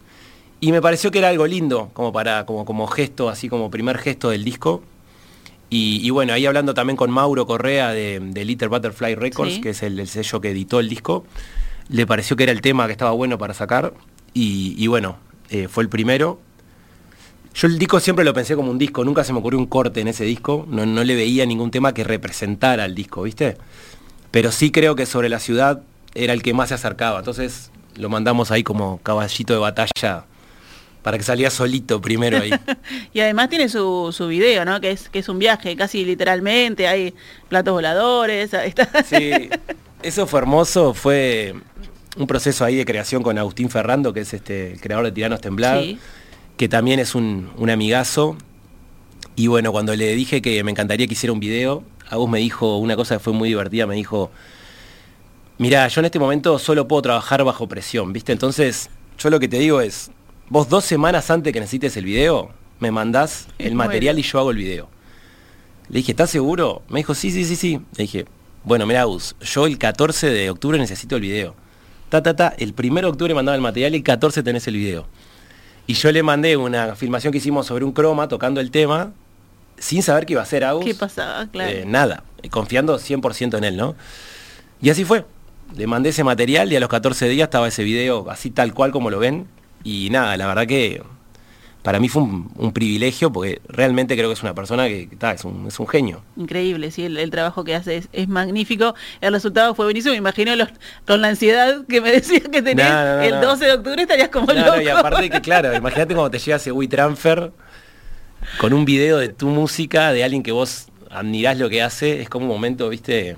Y 0.59 0.71
me 0.71 0.81
pareció 0.81 1.11
que 1.11 1.19
era 1.19 1.29
algo 1.29 1.47
lindo, 1.47 1.89
como 1.93 2.13
para, 2.13 2.45
como, 2.45 2.65
como 2.65 2.87
gesto, 2.87 3.29
así 3.29 3.49
como 3.49 3.69
primer 3.69 3.97
gesto 3.97 4.29
del 4.29 4.43
disco. 4.43 4.81
Y, 5.73 6.09
bueno, 6.09 6.33
ahí 6.33 6.45
hablando 6.45 6.73
también 6.73 6.97
con 6.97 7.09
Mauro 7.11 7.47
Correa 7.47 7.91
de, 7.93 8.19
Little 8.19 8.67
Butterfly 8.67 9.15
Records, 9.15 9.59
que 9.59 9.69
es 9.69 9.81
el, 9.83 10.05
sello 10.09 10.41
que 10.41 10.51
editó 10.51 10.81
el 10.81 10.89
disco, 10.89 11.25
le 11.87 12.05
pareció 12.05 12.35
que 12.35 12.43
era 12.43 12.51
el 12.51 12.59
tema 12.59 12.87
que 12.87 12.91
estaba 12.91 13.11
bueno 13.11 13.37
para 13.37 13.53
sacar. 13.53 13.93
Y, 14.33 14.85
bueno, 14.87 15.17
eh, 15.49 15.69
fue 15.69 15.83
el 15.83 15.89
primero 15.89 16.39
yo 17.53 17.67
el 17.67 17.77
disco 17.77 17.99
siempre 17.99 18.23
lo 18.23 18.33
pensé 18.33 18.55
como 18.55 18.71
un 18.71 18.77
disco, 18.77 19.03
nunca 19.03 19.23
se 19.23 19.33
me 19.33 19.39
ocurrió 19.39 19.59
un 19.59 19.65
corte 19.65 19.99
en 20.01 20.07
ese 20.07 20.23
disco, 20.23 20.65
no, 20.69 20.85
le 20.85 21.15
veía 21.15 21.45
ningún 21.45 21.69
tema 21.69 21.93
que 21.93 22.03
representara 22.03 22.85
al 22.85 22.95
disco, 22.95 23.23
¿viste? 23.23 23.57
Pero 24.31 24.51
sí 24.51 24.71
creo 24.71 24.95
que 24.95 25.05
sobre 25.05 25.27
la 25.27 25.39
ciudad 25.39 25.81
era 26.15 26.33
el 26.33 26.43
que 26.43 26.53
más 26.53 26.69
se 26.69 26.75
acercaba, 26.75 27.19
entonces 27.19 27.71
lo 27.95 28.09
mandamos 28.09 28.51
ahí 28.51 28.63
como 28.63 28.99
caballito 28.99 29.53
de 29.53 29.59
batalla 29.59 30.25
para 31.01 31.17
que 31.17 31.23
salía 31.23 31.49
solito 31.49 31.99
primero 31.99 32.37
ahí. 32.37 32.51
y 33.13 33.19
además 33.19 33.49
tiene 33.49 33.67
su, 33.67 34.13
su 34.15 34.27
video, 34.27 34.63
¿no? 34.63 34.79
Que 34.79 34.91
es, 34.91 35.09
que 35.09 35.19
es 35.19 35.27
un 35.27 35.39
viaje, 35.39 35.75
casi 35.75 36.05
literalmente, 36.05 36.87
hay 36.87 37.13
platos 37.49 37.73
voladores. 37.73 38.51
sí, 39.05 39.49
eso 40.03 40.25
fue 40.25 40.39
hermoso, 40.39 40.93
fue 40.93 41.53
un 42.15 42.27
proceso 42.27 42.63
ahí 42.63 42.75
de 42.75 42.85
creación 42.85 43.23
con 43.23 43.37
Agustín 43.37 43.69
Ferrando, 43.69 44.13
que 44.13 44.21
es 44.21 44.33
este, 44.33 44.73
el 44.73 44.79
creador 44.79 45.05
de 45.05 45.11
Tiranos 45.11 45.41
Temblar. 45.41 45.81
Sí 45.81 45.99
que 46.62 46.69
también 46.69 47.00
es 47.00 47.15
un, 47.15 47.50
amigazo. 47.71 48.38
Y 49.36 49.47
bueno, 49.47 49.71
cuando 49.71 49.95
le 49.95 50.13
dije 50.13 50.43
que 50.43 50.63
me 50.63 50.69
encantaría 50.69 51.08
que 51.08 51.13
hiciera 51.13 51.34
un 51.34 51.39
video, 51.39 51.84
vos 52.12 52.30
me 52.30 52.38
dijo 52.38 52.78
una 52.78 52.95
cosa 52.95 53.15
que 53.15 53.19
fue 53.19 53.34
muy 53.34 53.50
divertida, 53.50 53.88
me 53.88 53.95
dijo, 53.95 54.30
mira, 55.58 55.88
yo 55.88 56.02
en 56.02 56.06
este 56.06 56.19
momento 56.19 56.60
solo 56.60 56.88
puedo 56.88 57.02
trabajar 57.02 57.43
bajo 57.43 57.67
presión, 57.67 58.13
¿viste? 58.13 58.32
Entonces, 58.32 58.91
yo 59.17 59.32
lo 59.32 59.39
que 59.39 59.47
te 59.47 59.58
digo 59.58 59.82
es, 59.82 60.12
vos 60.50 60.69
dos 60.69 60.86
semanas 60.86 61.32
antes 61.32 61.52
que 61.52 61.60
necesites 61.60 61.97
el 61.97 62.06
video, 62.06 62.52
me 62.80 62.91
mandás 62.91 63.47
el 63.58 63.74
material 63.74 64.19
y 64.19 64.21
yo 64.21 64.38
hago 64.38 64.52
el 64.52 64.58
video. 64.58 64.88
Le 65.89 65.97
dije, 65.97 66.12
¿estás 66.12 66.30
seguro? 66.30 66.84
Me 66.89 67.00
dijo, 67.00 67.15
sí, 67.15 67.32
sí, 67.32 67.43
sí, 67.43 67.56
sí. 67.56 67.82
Le 67.97 68.04
dije, 68.04 68.26
bueno, 68.65 68.86
mira, 68.86 69.06
Gus, 69.06 69.36
yo 69.41 69.65
el 69.65 69.80
14 69.80 70.30
de 70.30 70.52
octubre 70.52 70.78
necesito 70.78 71.15
el 71.15 71.24
video. 71.24 71.56
Ta, 72.10 72.21
ta, 72.21 72.36
ta, 72.36 72.54
el 72.60 72.76
1 72.78 73.02
de 73.02 73.08
octubre 73.08 73.34
mandaba 73.34 73.56
el 73.56 73.63
material 73.63 73.93
y 73.93 73.97
el 73.97 74.04
14 74.04 74.43
tenés 74.43 74.67
el 74.67 74.76
video. 74.76 75.08
Y 75.87 75.93
yo 75.93 76.11
le 76.11 76.23
mandé 76.23 76.57
una 76.57 76.95
filmación 76.95 77.31
que 77.31 77.39
hicimos 77.39 77.67
sobre 77.67 77.85
un 77.85 77.91
croma 77.91 78.27
tocando 78.27 78.61
el 78.61 78.71
tema, 78.71 79.11
sin 79.77 80.03
saber 80.03 80.25
qué 80.25 80.33
iba 80.33 80.41
a 80.41 80.45
ser 80.45 80.63
Agus. 80.63 80.85
¿Qué 80.85 80.95
pasaba? 80.95 81.47
Claro. 81.47 81.71
Eh, 81.71 81.83
nada, 81.85 82.23
confiando 82.49 82.97
100% 82.97 83.57
en 83.57 83.63
él, 83.63 83.77
¿no? 83.77 83.95
Y 84.81 84.89
así 84.89 85.05
fue. 85.05 85.25
Le 85.75 85.87
mandé 85.87 86.09
ese 86.09 86.23
material 86.23 86.71
y 86.71 86.75
a 86.75 86.79
los 86.79 86.89
14 86.89 87.29
días 87.29 87.47
estaba 87.47 87.67
ese 87.67 87.83
video 87.83 88.29
así 88.29 88.51
tal 88.51 88.73
cual 88.73 88.91
como 88.91 89.09
lo 89.09 89.19
ven. 89.19 89.47
Y 89.83 90.09
nada, 90.11 90.35
la 90.37 90.47
verdad 90.47 90.67
que 90.67 91.01
para 91.83 91.99
mí 91.99 92.09
fue 92.09 92.21
un, 92.21 92.71
privilegio 92.73 93.31
porque 93.31 93.61
realmente 93.67 94.15
creo 94.15 94.29
que 94.29 94.33
es 94.33 94.43
una 94.43 94.53
persona 94.53 94.87
que, 94.87 95.09
es, 95.33 95.45
un, 95.45 95.67
es, 95.67 95.79
un, 95.79 95.87
genio. 95.87 96.21
Increíble, 96.37 96.91
sí, 96.91 97.03
el, 97.03 97.31
trabajo 97.31 97.63
que 97.63 97.73
hace 97.73 98.03
es, 98.11 98.27
magnífico. 98.27 98.93
El 99.19 99.33
resultado 99.33 99.73
fue 99.73 99.85
buenísimo. 99.85 100.11
Me 100.11 100.19
imagino 100.19 100.51
con 101.07 101.21
la 101.21 101.29
ansiedad 101.29 101.85
que 101.87 101.99
me 101.99 102.11
decías 102.11 102.43
que 102.49 102.61
tenías 102.61 103.25
el 103.25 103.41
12 103.41 103.65
de 103.65 103.73
octubre 103.73 104.01
estarías 104.03 104.29
como 104.29 104.53
loco. 104.53 104.79
y 104.79 104.87
aparte 104.89 105.29
que, 105.29 105.41
claro, 105.41 105.73
imagínate 105.75 106.13
cuando 106.13 106.29
te 106.29 106.39
llega 106.39 106.57
ese 106.57 106.71
WeTransfer 106.71 107.51
con 108.59 108.73
un 108.73 108.85
video 108.85 109.17
de 109.17 109.29
tu 109.29 109.47
música, 109.47 110.11
de 110.11 110.23
alguien 110.23 110.43
que 110.43 110.51
vos 110.51 110.87
admirás 111.09 111.57
lo 111.57 111.69
que 111.69 111.81
hace, 111.81 112.21
es 112.21 112.29
como 112.29 112.45
un 112.45 112.51
momento, 112.51 112.89
viste. 112.89 113.37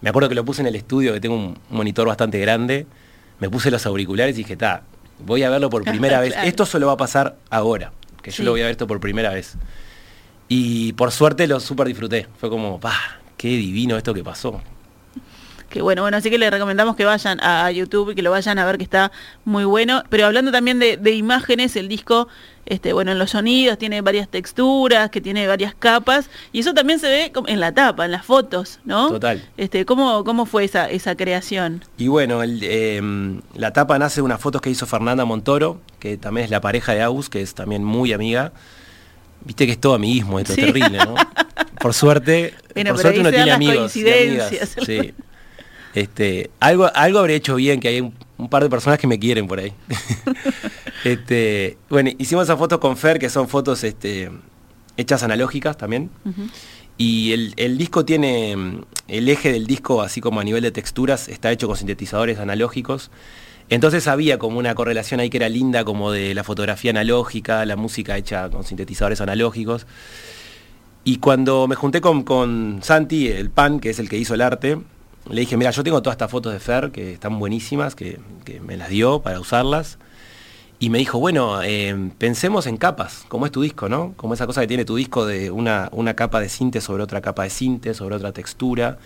Me 0.00 0.10
acuerdo 0.10 0.28
que 0.28 0.34
lo 0.34 0.44
puse 0.44 0.60
en 0.60 0.66
el 0.66 0.74
estudio, 0.74 1.14
que 1.14 1.20
tengo 1.20 1.36
un 1.36 1.58
monitor 1.70 2.06
bastante 2.06 2.38
grande. 2.38 2.86
Me 3.38 3.48
puse 3.48 3.70
los 3.70 3.86
auriculares 3.86 4.34
y 4.34 4.38
dije, 4.38 4.52
está, 4.52 4.82
voy 5.18 5.42
a 5.42 5.50
verlo 5.50 5.70
por 5.70 5.84
primera 5.90 6.20
vez. 6.20 6.34
Esto 6.44 6.66
solo 6.66 6.86
va 6.86 6.94
a 6.94 6.96
pasar 6.96 7.36
ahora, 7.50 7.92
que 8.22 8.30
yo 8.30 8.44
lo 8.44 8.52
voy 8.52 8.60
a 8.60 8.64
ver 8.64 8.72
esto 8.72 8.86
por 8.86 9.00
primera 9.00 9.30
vez. 9.32 9.56
Y 10.48 10.92
por 10.94 11.10
suerte 11.10 11.46
lo 11.46 11.60
súper 11.60 11.86
disfruté. 11.86 12.26
Fue 12.38 12.50
como, 12.50 12.78
pa, 12.80 12.94
qué 13.36 13.48
divino 13.48 13.96
esto 13.96 14.12
que 14.12 14.22
pasó. 14.22 14.62
Qué 15.74 15.82
bueno, 15.82 16.02
bueno, 16.02 16.16
así 16.18 16.30
que 16.30 16.38
les 16.38 16.52
recomendamos 16.52 16.94
que 16.94 17.04
vayan 17.04 17.40
a 17.42 17.68
YouTube 17.72 18.12
y 18.12 18.14
que 18.14 18.22
lo 18.22 18.30
vayan 18.30 18.60
a 18.60 18.64
ver 18.64 18.78
que 18.78 18.84
está 18.84 19.10
muy 19.44 19.64
bueno. 19.64 20.04
Pero 20.08 20.26
hablando 20.26 20.52
también 20.52 20.78
de, 20.78 21.10
imágenes, 21.10 21.74
el 21.74 21.88
disco, 21.88 22.28
este, 22.64 22.92
bueno, 22.92 23.10
en 23.10 23.18
los 23.18 23.30
sonidos 23.30 23.76
tiene 23.76 24.00
varias 24.00 24.28
texturas, 24.28 25.10
que 25.10 25.20
tiene 25.20 25.48
varias 25.48 25.74
capas, 25.74 26.30
y 26.52 26.60
eso 26.60 26.74
también 26.74 27.00
se 27.00 27.08
ve 27.08 27.32
en 27.48 27.58
la 27.58 27.74
tapa, 27.74 28.04
en 28.04 28.12
las 28.12 28.24
fotos, 28.24 28.78
¿no? 28.84 29.10
Total. 29.10 29.42
Este, 29.56 29.84
¿cómo, 29.84 30.22
cómo 30.22 30.46
fue 30.46 30.62
esa, 30.62 30.88
esa 30.88 31.16
creación? 31.16 31.84
Y 31.98 32.06
bueno, 32.06 32.40
em, 32.44 33.40
la 33.56 33.72
tapa 33.72 33.98
nace 33.98 34.20
de 34.20 34.22
unas 34.22 34.40
fotos 34.40 34.62
que 34.62 34.70
hizo 34.70 34.86
Fernanda 34.86 35.24
Montoro, 35.24 35.80
que 35.98 36.16
también 36.16 36.44
es 36.44 36.52
la 36.52 36.60
pareja 36.60 36.94
de 36.94 37.02
Agus, 37.02 37.28
que 37.28 37.42
es 37.42 37.52
también 37.52 37.82
muy 37.82 38.12
amiga. 38.12 38.52
Viste 39.44 39.66
que 39.66 39.72
es 39.72 39.80
todo 39.80 39.94
amiguismo, 39.94 40.38
esto 40.38 40.52
es 40.52 40.60
terrible, 40.60 40.98
¿no? 40.98 41.16
Por 41.80 41.92
suerte, 41.92 42.54
por 42.72 42.98
suerte 42.98 43.20
uno 43.20 43.30
tiene 43.30 43.50
amigos. 43.50 43.94
Y 43.96 44.08
amigas, 44.08 44.76
sí. 44.86 45.12
Este, 45.94 46.50
algo, 46.58 46.90
algo 46.92 47.20
habré 47.20 47.36
hecho 47.36 47.54
bien, 47.54 47.78
que 47.78 47.88
hay 47.88 48.00
un, 48.00 48.48
par 48.48 48.64
de 48.64 48.68
personas 48.68 48.98
que 48.98 49.06
me 49.06 49.18
quieren 49.18 49.46
por 49.46 49.60
ahí. 49.60 49.72
este, 51.04 51.78
bueno, 51.88 52.10
hicimos 52.18 52.44
esas 52.44 52.58
fotos 52.58 52.78
con 52.80 52.96
Fer, 52.96 53.18
que 53.18 53.30
son 53.30 53.48
fotos 53.48 53.84
este, 53.84 54.30
hechas 54.96 55.22
analógicas 55.22 55.76
también. 55.76 56.10
Y 56.98 57.32
el, 57.56 57.78
disco 57.78 58.04
tiene, 58.04 58.56
el 59.08 59.28
eje 59.28 59.52
del 59.52 59.66
disco, 59.66 60.02
así 60.02 60.20
como 60.20 60.40
a 60.40 60.44
nivel 60.44 60.62
de 60.62 60.72
texturas, 60.72 61.28
está 61.28 61.52
hecho 61.52 61.68
con 61.68 61.76
sintetizadores 61.76 62.38
analógicos. 62.38 63.10
Entonces 63.70 64.08
había 64.08 64.38
como 64.38 64.58
una 64.58 64.74
correlación 64.74 65.20
ahí 65.20 65.30
que 65.30 65.38
era 65.38 65.48
linda, 65.48 65.84
como 65.84 66.10
de 66.10 66.34
la 66.34 66.44
fotografía 66.44 66.90
analógica, 66.90 67.64
la 67.64 67.76
música 67.76 68.16
hecha 68.16 68.50
con 68.50 68.64
sintetizadores 68.64 69.20
analógicos. 69.20 69.86
Y 71.04 71.18
cuando 71.18 71.66
me 71.68 71.76
junté 71.76 72.00
con, 72.00 72.24
con 72.24 72.80
Santi, 72.82 73.28
el 73.28 73.50
PAN, 73.50 73.78
que 73.78 73.90
es 73.90 73.98
el 73.98 74.08
que 74.08 74.18
hizo 74.18 74.34
el 74.34 74.40
arte, 74.40 74.78
le 75.28 75.40
dije, 75.40 75.56
mira, 75.56 75.70
yo 75.70 75.82
tengo 75.82 76.02
todas 76.02 76.14
estas 76.14 76.30
fotos 76.30 76.52
de 76.52 76.60
Fer 76.60 76.90
que 76.90 77.14
están 77.14 77.38
buenísimas, 77.38 77.94
que, 77.94 78.20
me 78.62 78.76
las 78.76 78.88
dio 78.88 79.20
para 79.20 79.40
usarlas. 79.40 79.98
Y 80.78 80.90
me 80.90 80.98
dijo, 80.98 81.18
bueno, 81.18 81.62
eh, 81.62 82.10
pensemos 82.18 82.66
en 82.66 82.76
capas, 82.76 83.24
como 83.28 83.46
es 83.46 83.52
tu 83.52 83.62
disco, 83.62 83.88
¿no? 83.88 84.12
Como 84.16 84.34
esa 84.34 84.46
cosa 84.46 84.60
que 84.60 84.66
tiene 84.66 84.84
tu 84.84 84.96
disco 84.96 85.24
de 85.24 85.50
una, 85.50 85.88
una 85.92 86.14
capa 86.14 86.40
de 86.40 86.48
cinte 86.48 86.80
sobre 86.80 87.02
otra 87.02 87.20
capa 87.22 87.44
de 87.44 87.50
cinte, 87.50 87.94
sobre 87.94 88.16
otra 88.16 88.32
textura. 88.32 88.98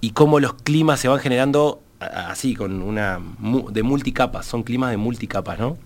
y 0.00 0.10
cómo 0.10 0.38
los 0.40 0.54
climas 0.54 1.00
se 1.00 1.08
van 1.08 1.18
generando 1.18 1.80
así, 1.98 2.54
con 2.54 2.82
una 2.82 3.20
de 3.70 3.82
multicapas, 3.82 4.46
son 4.46 4.62
climas 4.62 4.90
de 4.90 4.96
multicapas, 4.96 5.58
¿no? 5.58 5.78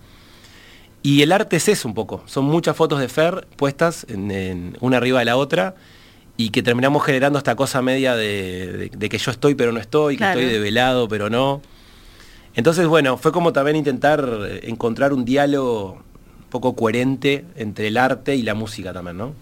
Y 1.01 1.21
el 1.21 1.31
arte 1.31 1.55
es 1.57 1.69
eso 1.69 1.87
un 1.87 1.93
poco, 1.93 2.23
son 2.25 2.45
muchas 2.45 2.75
fotos 2.75 2.99
de 2.99 3.07
Fer 3.07 3.47
puestas 3.55 4.05
una 4.81 4.97
arriba 4.97 5.19
de 5.19 5.25
la 5.25 5.37
otra 5.37 5.75
y 6.39 6.51
que 6.51 6.63
terminamos 6.63 7.03
generando 7.03 7.37
esta 7.37 7.57
cosa 7.57 7.81
media 7.81 8.15
de, 8.15 8.89
que 8.97 9.17
yo 9.17 9.29
estoy 9.29 9.55
pero 9.55 9.73
no 9.73 9.79
estoy, 9.81 10.15
que 10.15 10.23
estoy 10.23 10.45
develado 10.45 11.09
pero 11.09 11.29
no. 11.29 11.61
Entonces, 12.55 12.87
bueno, 12.87 13.17
fue 13.17 13.33
como 13.33 13.51
también 13.51 13.75
intentar 13.75 14.25
encontrar 14.63 15.11
un 15.11 15.25
diálogo 15.25 15.95
un 15.95 16.49
poco 16.49 16.77
coherente 16.77 17.43
entre 17.57 17.87
el 17.87 17.97
arte 17.97 18.37
y 18.37 18.43
la 18.43 18.53
música 18.53 18.93
también, 18.93 19.17
¿no? 19.17 19.33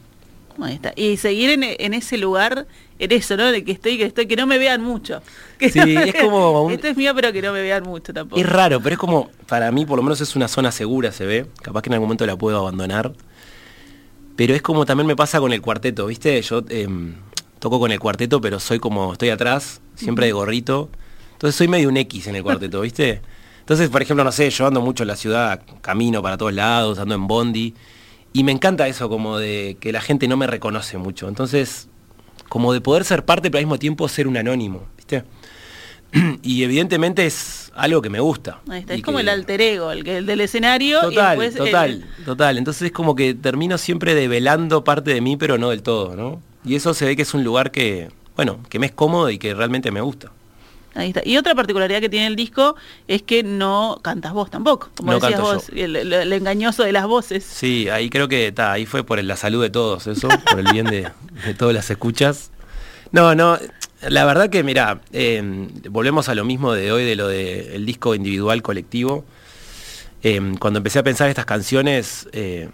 Y 0.96 1.18
seguir 1.18 1.52
en, 1.52 1.94
ese 1.94 2.18
lugar, 2.18 2.66
en 2.98 3.12
eso, 3.12 3.38
¿no? 3.38 3.52
De 3.52 3.64
que 3.64 3.74
estoy, 3.74 4.00
que 4.00 4.06
estoy, 4.06 4.26
que 4.26 4.36
no 4.36 4.48
me 4.48 4.58
vean 4.58 4.82
mucho. 4.82 5.22
sí, 5.60 5.96
es 5.96 6.16
como... 6.16 6.72
Esto 6.72 6.88
es 6.88 6.98
mío, 6.98 7.14
pero 7.14 7.32
que 7.32 7.44
no 7.44 7.54
me 7.54 7.62
vean 7.62 7.84
mucho 7.84 8.12
tampoco. 8.12 8.42
Es 8.42 8.50
raro, 8.50 8.82
pero 8.82 8.94
es 8.94 9.00
como, 9.00 9.30
para 9.46 9.72
mí 9.72 9.86
por 9.86 9.98
lo 9.98 10.04
menos 10.04 10.20
es 10.20 10.36
una 10.36 10.48
zona 10.48 10.72
segura, 10.72 11.12
se 11.12 11.28
ve. 11.28 11.46
Capaz 11.62 11.84
que 11.84 11.90
en 11.90 11.94
algún 11.94 12.08
momento 12.08 12.26
la 12.26 12.36
puedo 12.38 12.58
abandonar. 12.58 13.14
Pero 14.38 14.54
es 14.54 14.62
como 14.62 14.86
también 14.86 15.08
me 15.08 15.16
pasa 15.16 15.40
con 15.40 15.52
el 15.52 15.62
cuarteto, 15.62 16.06
¿viste? 16.06 16.40
Yo 16.44 16.64
em, 16.70 17.16
toco 17.58 17.80
con 17.80 17.92
el 17.92 18.00
cuarteto, 18.00 18.40
pero 18.40 18.60
soy 18.60 18.78
como, 18.78 19.12
estoy 19.14 19.32
atrás, 19.32 19.82
siempre 19.96 20.28
de 20.28 20.32
gorrito. 20.32 20.90
Entonces 21.34 21.56
soy 21.56 21.68
medio 21.68 21.90
un 21.90 21.98
X 21.98 22.28
en 22.28 22.36
el 22.36 22.44
cuarteto, 22.44 22.82
¿viste? 22.82 23.22
Entonces, 23.62 23.90
por 23.90 24.02
ejemplo, 24.02 24.24
no 24.24 24.32
sé, 24.32 24.50
yo 24.52 24.68
ando 24.68 24.80
mucho 24.80 25.04
en 25.04 25.08
la 25.08 25.16
ciudad, 25.16 25.62
camino 25.82 26.22
para 26.22 26.38
todos 26.38 26.54
lados, 26.54 27.00
ando 27.00 27.16
en 27.16 27.28
bondi. 27.28 27.74
Y 28.32 28.44
me 28.44 28.52
encanta 28.52 28.88
eso, 28.88 29.10
como 29.10 29.40
de 29.40 29.76
que 29.80 29.92
la 29.92 30.02
gente 30.02 30.28
no 30.28 30.38
me 30.38 30.46
reconoce 30.46 31.00
mucho. 31.00 31.28
Entonces, 31.28 31.90
como 32.48 32.74
de 32.74 32.80
poder 32.80 33.06
ser 33.06 33.26
parte, 33.26 33.50
pero 33.50 33.58
al 33.58 33.66
mismo 33.66 33.80
tiempo 33.80 34.08
ser 34.08 34.28
un 34.28 34.38
anónimo, 34.38 34.84
¿viste? 34.98 35.24
y 36.44 36.64
evidentemente 36.64 37.26
es 37.26 37.57
algo 37.78 38.02
que 38.02 38.10
me 38.10 38.20
gusta. 38.20 38.60
es 38.88 39.02
como 39.02 39.20
el 39.20 39.30
alter 39.30 39.62
ego, 39.62 39.92
el, 39.92 40.08
el 40.08 40.26
del 40.26 40.42
escenario. 40.42 41.02
Total, 41.02 41.54
total, 41.54 42.06
total. 42.26 42.58
Entonces 42.58 42.84
es 42.84 42.92
como 42.92 43.16
que 43.16 43.34
termino 43.34 43.78
siempre 43.78 44.16
develando 44.16 44.84
parte 44.84 45.14
de 45.14 45.22
mí, 45.22 45.38
pero 45.38 45.58
no 45.58 45.70
del 45.70 45.84
todo, 45.84 46.16
¿no? 46.16 46.42
Y 46.66 46.76
eso 46.76 46.94
se 46.94 47.06
ve 47.06 47.16
que 47.16 47.22
es 47.22 47.34
un 47.34 47.44
lugar 47.44 47.72
que, 47.72 48.10
bueno, 48.36 48.60
que 48.70 48.80
me 48.80 48.88
es 48.88 48.92
cómodo 48.92 49.30
y 49.30 49.38
que 49.38 49.54
realmente 49.54 49.92
me 49.92 50.02
gusta. 50.02 50.32
Y 51.24 51.38
otra 51.38 51.54
particularidad 51.54 52.02
que 52.02 52.10
tiene 52.10 52.26
el 52.28 52.36
disco 52.36 52.76
es 53.08 53.22
que 53.22 53.44
no 53.44 54.00
cantas 54.02 54.34
vos 54.34 54.50
tampoco, 54.50 54.90
como 54.96 55.14
decías 55.14 55.40
vos, 55.40 55.70
el, 55.70 56.34
engañoso 56.34 56.84
de 56.84 56.92
las 56.92 57.06
voces. 57.06 57.44
Sí, 57.44 57.88
ahí 57.90 58.10
creo 58.10 58.28
que 58.28 58.48
está, 58.48 58.72
ahí 58.72 58.88
fue 58.88 59.04
por 59.04 59.24
la 59.24 59.36
salud 59.36 59.62
de 59.62 59.70
todos, 59.70 60.08
eso, 60.08 60.28
por 60.50 60.60
el 60.60 60.72
bien 60.72 60.88
de, 60.88 61.12
todas 61.58 61.76
las 61.76 61.90
escuchas. 61.92 62.50
No, 63.12 63.36
no, 63.36 63.60
la 64.02 64.26
verdad 64.26 64.50
que 64.50 64.64
mira, 64.64 65.02
eh, 65.12 65.42
volvemos 65.90 66.30
a 66.30 66.36
lo 66.36 66.46
mismo 66.46 66.74
de 66.74 66.92
hoy, 66.92 67.04
de 67.04 67.16
lo 67.16 67.28
del 67.28 67.86
disco 67.86 68.14
individual 68.14 68.62
colectivo. 68.62 69.26
Eh, 70.24 70.40
cuando 70.60 70.78
empecé 70.78 71.00
a 71.00 71.04
pensar 71.04 71.30
estas 71.30 71.46
canciones 71.46 72.28
eh, 72.32 72.70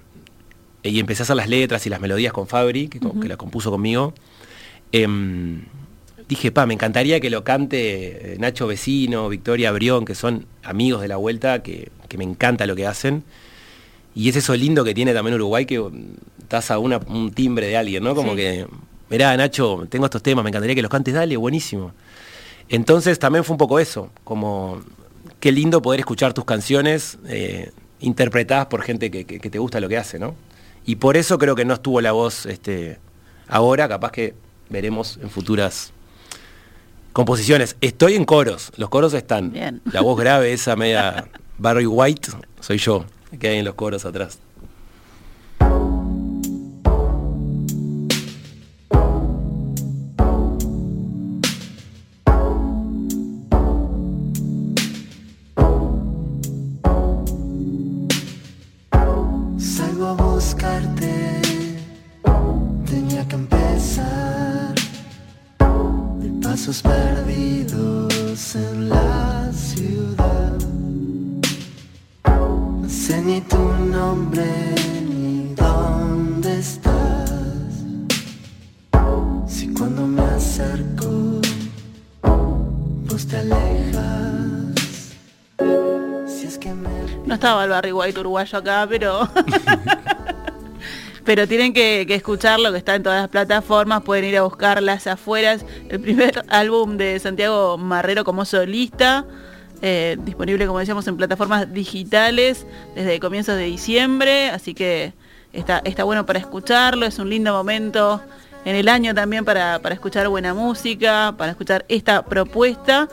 y 0.83 0.99
empecé 0.99 1.21
a 1.21 1.23
hacer 1.23 1.36
las 1.36 1.47
letras 1.47 1.86
y 1.86 1.89
las 1.89 2.01
melodías 2.01 2.33
con 2.33 2.47
Fabri, 2.47 2.89
que, 2.89 2.99
que 2.99 3.27
la 3.27 3.38
compuso 3.38 3.71
conmigo, 3.71 4.13
dije, 6.27 6.51
pa, 6.51 6.65
me 6.65 6.73
encantaría 6.73 7.19
que 7.19 7.29
lo 7.29 7.43
cante 7.43 8.36
Nacho 8.39 8.67
Vecino, 8.67 9.29
Victoria 9.29 9.71
Brión, 9.71 10.05
que 10.05 10.15
son 10.15 10.45
amigos 10.62 11.01
de 11.01 11.07
la 11.07 11.15
vuelta, 11.15 11.63
que, 11.63 11.89
me 12.17 12.23
encanta 12.23 12.67
lo 12.67 12.75
que 12.75 12.86
hacen. 12.86 13.23
Y 14.13 14.29
es 14.29 14.36
eso 14.36 14.55
lindo 14.55 14.83
que 14.83 14.93
tiene 14.93 15.13
también 15.15 15.33
Uruguay, 15.33 15.65
que 15.65 15.83
estás 16.39 16.69
a 16.69 16.77
un 16.77 17.31
timbre 17.33 17.65
de 17.65 17.77
alguien, 17.77 18.03
¿no? 18.03 18.13
Como 18.13 18.36
que, 18.36 18.67
mirá, 19.13 19.38
Nacho, 19.38 19.86
tengo 19.89 20.06
estos 20.06 20.23
temas, 20.23 20.43
me 20.43 20.49
encantaría 20.49 20.73
que 20.73 20.82
los 20.82 20.89
cantes, 20.89 21.13
dale, 21.13 21.38
buenísimo. 21.38 21.93
Entonces 22.67 23.19
también 23.19 23.43
fue 23.43 23.54
un 23.54 23.60
poco 23.60 23.78
eso, 23.80 24.10
como 24.23 24.82
qué 25.39 25.52
lindo 25.52 25.84
poder 25.84 25.99
escuchar 25.99 26.34
tus 26.34 26.45
canciones 26.45 27.19
eh, 27.28 27.71
interpretadas 27.99 28.65
por 28.65 28.82
gente 28.82 29.12
que, 29.12 29.23
te 29.23 29.60
gusta 29.60 29.80
lo 29.80 29.88
que 29.88 29.97
hace, 29.97 30.17
¿no? 30.17 30.34
Y 30.84 30.95
por 30.95 31.15
eso 31.15 31.38
creo 31.38 31.56
que 31.56 31.63
no 31.63 31.76
estuvo 31.76 32.02
la 32.02 32.12
voz 32.12 32.47
este, 32.47 32.97
ahora, 33.47 33.88
capaz 33.88 34.12
que 34.12 34.34
veremos 34.69 35.19
en 35.21 35.30
futuras 35.30 35.93
Composiciones. 37.12 37.76
Estoy 37.80 38.15
en 38.15 38.26
coros. 38.26 38.71
Los 38.76 38.89
coros 38.89 39.13
están. 39.13 39.82
La 39.91 40.02
voz 40.02 40.19
grave, 40.19 40.52
esa 40.54 40.76
media 40.76 41.28
Barry 41.60 41.86
White, 41.86 42.30
soy 42.60 42.80
yo, 42.80 43.06
que 43.39 43.49
hay 43.49 43.60
en 43.60 43.65
los 43.65 43.76
coros 43.76 44.04
atrás. 44.06 44.39
Perdidos 66.81 68.55
en 68.55 68.89
la 68.89 69.51
ciudad. 69.53 70.57
No 72.25 72.89
sé 72.89 73.21
ni 73.21 73.41
tu 73.41 73.57
nombre 73.57 74.45
ni 75.07 75.53
dónde 75.55 76.59
estás. 76.59 77.83
Si 79.47 79.73
cuando 79.73 80.07
me 80.07 80.23
acerco, 80.23 81.41
vos 82.21 83.27
te 83.27 83.38
alejas. 83.38 85.13
Si 86.27 86.47
es 86.47 86.57
que 86.57 86.73
me... 86.73 86.89
No 87.25 87.36
estaba 87.36 87.63
el 87.65 87.69
Barry 87.69 87.91
White 87.91 88.19
uruguayo 88.19 88.57
acá, 88.57 88.88
pero... 88.89 89.29
pero 91.25 91.47
tienen 91.47 91.73
que, 91.73 92.05
escucharlo, 92.09 92.71
que 92.71 92.77
está 92.77 92.95
en 92.95 93.03
todas 93.03 93.21
las 93.21 93.29
plataformas, 93.29 94.03
pueden 94.03 94.25
ir 94.25 94.38
a 94.38 94.43
buscar 94.43 94.81
Las 94.81 95.07
Afueras, 95.07 95.65
el 95.89 95.99
primer 95.99 96.43
álbum 96.49 96.97
de 96.97 97.19
Santiago 97.19 97.77
Marrero 97.77 98.23
como 98.23 98.45
solista, 98.45 99.25
eh, 99.81 100.17
disponible 100.21 100.65
como 100.65 100.79
decíamos 100.79 101.07
en 101.07 101.17
plataformas 101.17 101.73
digitales 101.73 102.65
desde 102.95 103.19
comienzos 103.19 103.55
de 103.55 103.65
diciembre, 103.65 104.49
así 104.49 104.73
que 104.73 105.13
está, 105.51 105.81
está 105.83 106.03
bueno 106.03 106.25
para 106.25 106.39
escucharlo, 106.39 107.05
es 107.05 107.19
un 107.19 107.29
lindo 107.29 107.53
momento 107.53 108.21
en 108.65 108.75
el 108.75 108.88
año 108.89 109.13
también 109.13 109.45
para, 109.45 109.79
escuchar 109.91 110.27
buena 110.27 110.53
música, 110.53 111.33
para 111.38 111.51
escuchar 111.51 111.86
esta 111.88 112.23
propuesta. 112.23 113.09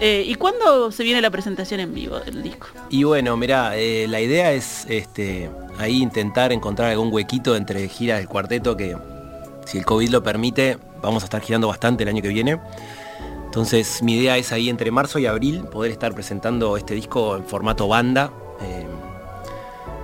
Eh, 0.00 0.24
¿Y 0.26 0.34
cuándo 0.36 0.92
se 0.92 1.02
viene 1.02 1.20
la 1.20 1.30
presentación 1.30 1.80
en 1.80 1.92
vivo 1.92 2.20
del 2.20 2.42
disco? 2.42 2.68
Y 2.88 3.02
bueno, 3.04 3.36
mira, 3.36 3.76
eh, 3.76 4.06
la 4.08 4.20
idea 4.20 4.52
es 4.52 4.86
este, 4.88 5.50
ahí 5.78 6.02
intentar 6.02 6.52
encontrar 6.52 6.90
algún 6.90 7.12
huequito 7.12 7.56
entre 7.56 7.88
giras 7.88 8.18
del 8.18 8.28
cuarteto 8.28 8.76
que, 8.76 8.96
si 9.64 9.78
el 9.78 9.84
COVID 9.84 10.10
lo 10.10 10.22
permite, 10.22 10.78
vamos 11.02 11.22
a 11.22 11.26
estar 11.26 11.40
girando 11.40 11.68
bastante 11.68 12.02
el 12.02 12.08
año 12.08 12.22
que 12.22 12.28
viene. 12.28 12.60
Entonces 13.44 14.02
mi 14.02 14.16
idea 14.16 14.36
es 14.36 14.52
ahí 14.52 14.68
entre 14.68 14.90
marzo 14.90 15.18
y 15.18 15.26
abril 15.26 15.64
poder 15.64 15.90
estar 15.90 16.14
presentando 16.14 16.76
este 16.76 16.94
disco 16.94 17.36
en 17.36 17.44
formato 17.44 17.88
banda, 17.88 18.30
eh, 18.60 18.86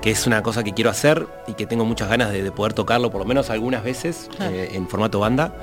que 0.00 0.10
es 0.10 0.26
una 0.26 0.42
cosa 0.42 0.64
que 0.64 0.72
quiero 0.72 0.90
hacer 0.90 1.26
y 1.46 1.54
que 1.54 1.66
tengo 1.66 1.84
muchas 1.84 2.08
ganas 2.08 2.32
de, 2.32 2.50
poder 2.52 2.72
tocarlo 2.72 3.10
por 3.10 3.20
lo 3.20 3.26
menos 3.26 3.50
algunas 3.50 3.84
veces 3.84 4.30
eh, 4.40 4.70
en 4.72 4.88
formato 4.88 5.20
banda. 5.20 5.54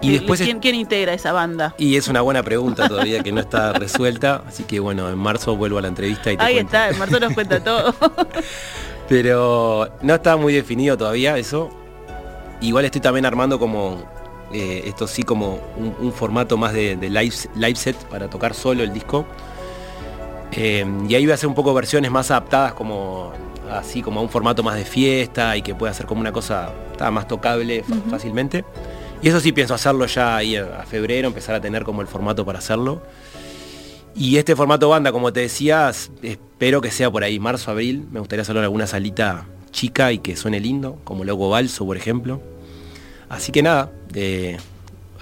Y 0.00 0.12
después 0.12 0.40
¿Quién, 0.40 0.74
integra 0.74 1.14
esa 1.14 1.32
banda? 1.32 1.74
Y 1.78 1.96
es 1.96 2.08
una 2.08 2.20
buena 2.20 2.42
pregunta 2.42 2.88
todavía 2.88 3.22
que 3.22 3.32
no 3.32 3.40
está 3.40 3.72
resuelta, 3.72 4.42
así 4.46 4.64
que 4.64 4.78
bueno, 4.78 5.08
en 5.08 5.18
marzo 5.18 5.56
vuelvo 5.56 5.78
a 5.78 5.82
la 5.82 5.88
entrevista 5.88 6.32
y 6.32 6.36
te 6.36 6.42
Ahí 6.42 6.58
está, 6.58 6.90
en 6.90 6.98
marzo 6.98 7.18
nos 7.18 7.32
cuenta 7.32 7.62
todo. 7.62 7.94
Pero 9.08 9.88
no 10.02 10.14
está 10.14 10.36
muy 10.36 10.52
definido 10.52 10.96
todavía 10.96 11.38
eso. 11.38 11.70
Igual 12.60 12.84
estoy 12.86 13.00
también 13.00 13.26
armando 13.26 13.58
como, 13.58 14.02
eh, 14.52 14.82
esto 14.86 15.06
sí, 15.06 15.22
como 15.22 15.60
un, 15.76 16.12
formato 16.12 16.56
más 16.56 16.72
de, 16.72 16.96
live, 16.96 17.34
live, 17.54 17.76
set 17.76 17.96
para 18.06 18.28
tocar 18.28 18.54
solo 18.54 18.82
el 18.82 18.92
disco. 18.92 19.26
Eh, 20.52 20.86
y 21.08 21.14
ahí 21.14 21.24
voy 21.24 21.32
a 21.32 21.34
hacer 21.34 21.48
un 21.48 21.54
poco 21.54 21.74
versiones 21.74 22.10
más 22.10 22.30
adaptadas 22.30 22.72
como 22.72 23.32
así 23.70 24.00
como 24.02 24.20
a 24.20 24.22
un 24.22 24.28
formato 24.28 24.62
más 24.62 24.76
de 24.76 24.84
fiesta 24.84 25.56
y 25.56 25.62
que 25.62 25.74
pueda 25.74 25.92
ser 25.92 26.06
como 26.06 26.20
una 26.20 26.32
cosa 26.32 26.72
más 27.12 27.28
tocable 27.28 27.84
fácilmente. 28.10 28.64
Y 29.22 29.28
eso 29.28 29.40
sí 29.40 29.52
pienso 29.52 29.74
hacerlo 29.74 30.06
ya 30.06 30.36
ahí 30.36 30.56
a 30.56 30.84
febrero, 30.86 31.28
empezar 31.28 31.54
a 31.54 31.60
tener 31.60 31.84
como 31.84 32.02
el 32.02 32.06
formato 32.06 32.44
para 32.44 32.58
hacerlo. 32.58 33.02
Y 34.18 34.38
este 34.38 34.56
formato 34.56 34.88
banda, 34.88 35.12
como 35.12 35.30
te 35.30 35.40
decía, 35.40 35.92
espero 36.22 36.80
que 36.80 36.90
sea 36.90 37.10
por 37.10 37.22
ahí, 37.22 37.38
marzo, 37.38 37.70
abril. 37.70 38.06
Me 38.10 38.18
gustaría 38.18 38.42
hacerlo 38.42 38.60
en 38.60 38.64
alguna 38.64 38.86
salita 38.86 39.46
chica 39.72 40.10
y 40.10 40.20
que 40.20 40.36
suene 40.36 40.58
lindo, 40.58 40.98
como 41.04 41.22
Logo 41.24 41.50
Balso, 41.50 41.84
por 41.84 41.98
ejemplo. 41.98 42.40
Así 43.28 43.52
que 43.52 43.62
nada, 43.62 43.92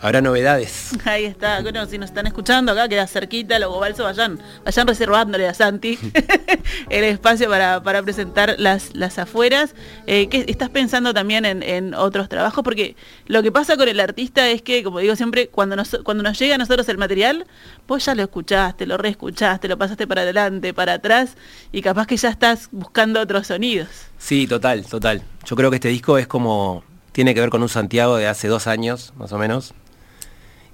habrá 0.04 0.20
novedades. 0.20 0.90
Ahí 1.06 1.24
está, 1.24 1.62
bueno, 1.62 1.86
si 1.86 1.96
nos 1.96 2.10
están 2.10 2.26
escuchando 2.26 2.72
acá, 2.72 2.88
queda 2.88 3.06
cerquita, 3.06 3.58
Logo 3.58 3.80
Balso, 3.80 4.04
vayan, 4.04 4.38
vayan 4.62 4.86
reservándole 4.86 5.48
a 5.48 5.54
Santi 5.54 5.98
el 6.90 7.04
espacio 7.04 7.48
para, 7.48 7.82
para 7.82 8.02
presentar 8.02 8.54
las, 8.58 8.94
las 8.94 9.18
afueras. 9.18 9.74
Eh, 10.06 10.28
¿qué, 10.28 10.44
¿Estás 10.46 10.68
pensando 10.68 11.14
también 11.14 11.46
en, 11.46 11.62
en, 11.62 11.94
otros 11.94 12.28
trabajos? 12.28 12.62
Porque 12.62 12.96
lo 13.28 13.42
que 13.42 13.50
pasa 13.50 13.78
con 13.78 13.88
el 13.88 13.98
artista 13.98 14.46
es 14.50 14.60
que, 14.60 14.84
como 14.84 14.98
digo 14.98 15.16
siempre, 15.16 15.48
cuando 15.48 15.74
nos, 15.74 15.96
cuando 16.04 16.22
nos 16.22 16.38
llega 16.38 16.56
a 16.56 16.58
nosotros 16.58 16.86
el 16.90 16.98
material, 16.98 17.46
vos 17.88 18.04
ya 18.04 18.14
lo 18.14 18.24
escuchaste, 18.24 18.86
lo 18.86 18.98
reescuchaste, 18.98 19.68
lo 19.68 19.78
pasaste 19.78 20.06
para 20.06 20.20
adelante, 20.20 20.74
para 20.74 20.92
atrás, 20.94 21.38
y 21.72 21.80
capaz 21.80 22.06
que 22.06 22.18
ya 22.18 22.28
estás 22.28 22.68
buscando 22.72 23.22
otros 23.22 23.46
sonidos. 23.46 23.88
Sí, 24.18 24.46
total, 24.46 24.84
total. 24.84 25.22
Yo 25.46 25.56
creo 25.56 25.70
que 25.70 25.76
este 25.76 25.88
disco 25.88 26.18
es 26.18 26.26
como, 26.26 26.84
tiene 27.12 27.34
que 27.34 27.40
ver 27.40 27.48
con 27.48 27.62
un 27.62 27.70
Santiago 27.70 28.18
de 28.18 28.26
hace 28.26 28.48
dos 28.48 28.66
años, 28.66 29.14
más 29.16 29.32
o 29.32 29.38
menos 29.38 29.72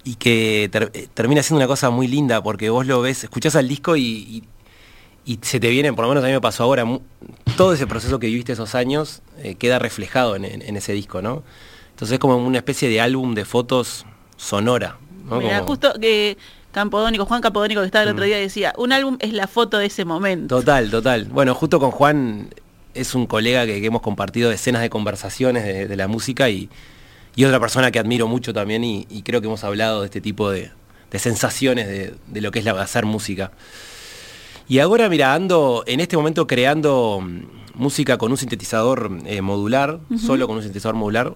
y 0.04 0.14
que 0.16 0.68
ter, 0.72 0.90
eh, 0.94 1.08
termina 1.12 1.42
siendo 1.42 1.58
una 1.58 1.66
cosa 1.66 1.90
muy 1.90 2.08
linda 2.08 2.42
porque 2.42 2.70
vos 2.70 2.86
lo 2.86 3.00
ves, 3.00 3.24
escuchás 3.24 3.56
al 3.56 3.68
disco 3.68 3.96
y, 3.96 4.02
y, 4.02 4.44
y, 5.24 5.38
se 5.42 5.60
te 5.60 5.68
viene, 5.68 5.92
por 5.92 6.04
lo 6.04 6.08
menos 6.08 6.24
a 6.24 6.26
mí 6.26 6.32
me 6.32 6.40
pasó 6.40 6.64
ahora, 6.64 6.84
todo 7.56 7.72
ese 7.72 7.86
proceso 7.86 8.18
que 8.18 8.26
viviste 8.26 8.52
esos 8.52 8.74
años 8.74 9.22
eh, 9.42 9.54
queda 9.56 9.78
reflejado 9.78 10.36
en, 10.36 10.44
ese 10.76 10.92
disco, 10.92 11.22
¿no? 11.22 11.42
Entonces 11.90 12.14
es 12.14 12.18
como 12.18 12.36
una 12.36 12.58
especie 12.58 12.88
de 12.88 13.00
álbum 13.00 13.34
de 13.34 13.44
fotos 13.44 14.06
sonora. 14.36 14.96
¿no? 15.24 15.40
Como... 15.40 15.66
justo 15.66 15.92
que 16.00 16.38
Campodónico, 16.72 17.26
Juan 17.26 17.42
Campodónico 17.42 17.80
que 17.80 17.86
estaba 17.86 18.04
el 18.04 18.10
otro 18.10 18.24
día 18.24 18.38
decía, 18.38 18.72
un 18.78 18.92
álbum 18.92 19.18
es 19.20 19.34
la 19.34 19.46
foto 19.46 19.76
de 19.76 19.86
ese 19.86 20.06
momento. 20.06 20.56
Total, 20.56 20.90
total. 20.90 21.26
Bueno, 21.26 21.54
justo 21.54 21.78
con 21.78 21.90
Juan 21.90 22.48
es 22.94 23.14
un 23.14 23.26
colega 23.26 23.66
que, 23.66 23.80
que 23.80 23.86
hemos 23.86 24.00
compartido 24.00 24.48
decenas 24.48 24.80
de 24.80 24.88
conversaciones 24.88 25.64
de, 25.64 25.86
de 25.88 25.96
la 25.96 26.08
música 26.08 26.48
y, 26.48 26.70
y 27.36 27.44
otra 27.44 27.60
persona 27.60 27.90
que 27.90 27.98
admiro 27.98 28.26
mucho 28.26 28.52
también 28.52 28.84
y, 28.84 29.06
y 29.08 29.22
creo 29.22 29.40
que 29.40 29.46
hemos 29.46 29.64
hablado 29.64 30.00
de 30.00 30.06
este 30.06 30.20
tipo 30.20 30.50
de, 30.50 30.70
de 31.10 31.18
sensaciones 31.18 31.86
de, 31.86 32.14
de, 32.26 32.40
lo 32.40 32.50
que 32.50 32.58
es 32.60 32.64
la, 32.64 32.72
hacer 32.80 33.06
música. 33.06 33.52
Y 34.68 34.78
ahora, 34.78 35.08
mira, 35.08 35.34
ando 35.34 35.82
en 35.86 36.00
este 36.00 36.16
momento 36.16 36.46
creando 36.46 37.20
mm, 37.22 37.40
música 37.74 38.18
con 38.18 38.30
un 38.30 38.36
sintetizador 38.36 39.18
eh, 39.26 39.40
modular, 39.42 39.94
uh 39.94 40.14
-huh. 40.14 40.18
solo 40.18 40.46
con 40.46 40.56
un 40.56 40.62
sintetizador 40.62 40.96
modular, 40.96 41.34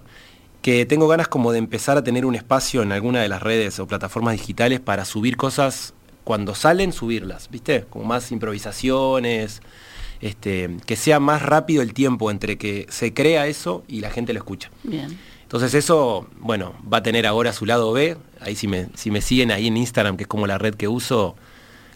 que 0.61 0.85
tengo 0.85 1.07
ganas 1.07 1.27
como 1.27 1.51
de 1.51 1.59
empezar 1.59 1.97
a 1.97 2.03
tener 2.03 2.25
un 2.25 2.33
espacio 2.33 2.81
en 2.81 2.91
alguna 2.91 3.21
de 3.21 3.29
las 3.29 3.41
redes 3.43 3.79
o 3.79 3.87
plataformas 3.87 4.33
digitales 4.33 4.79
para 4.79 5.05
subir 5.05 5.37
cosas 5.37 5.93
cuando 6.23 6.55
salen, 6.55 6.91
subirlas, 6.91 7.49
¿viste? 7.51 7.85
Como 7.89 8.05
más 8.05 8.31
improvisaciones, 8.31 9.61
este, 10.21 10.77
que 10.87 10.95
sea 10.95 11.19
más 11.19 11.43
rápido 11.43 11.83
el 11.83 11.93
tiempo 11.93 12.31
entre 12.31 12.57
que 12.57 12.87
se 12.89 13.13
crea 13.13 13.45
eso 13.45 13.83
y 13.87 13.99
la 13.99 14.09
gente 14.09 14.33
lo 14.33 14.39
escucha. 14.39 14.71
Bien. 14.83 15.19
Entonces 15.45 15.73
eso, 15.75 16.27
bueno, 16.39 16.73
va 16.91 16.97
a 16.97 17.03
tener 17.03 17.25
ahora 17.25 17.53
su 17.53 17.65
lado 17.65 17.93
B. 17.93 18.17
Ahí 18.41 18.55
si 18.55 18.67
me, 18.67 18.87
si 18.95 19.11
me 19.11 19.21
siguen 19.21 19.51
ahí 19.51 19.67
en 19.67 19.77
Instagram, 19.77 20.17
que 20.17 20.23
es 20.23 20.27
como 20.27 20.47
la 20.47 20.57
red 20.57 20.75
que 20.75 20.87
uso, 20.87 21.35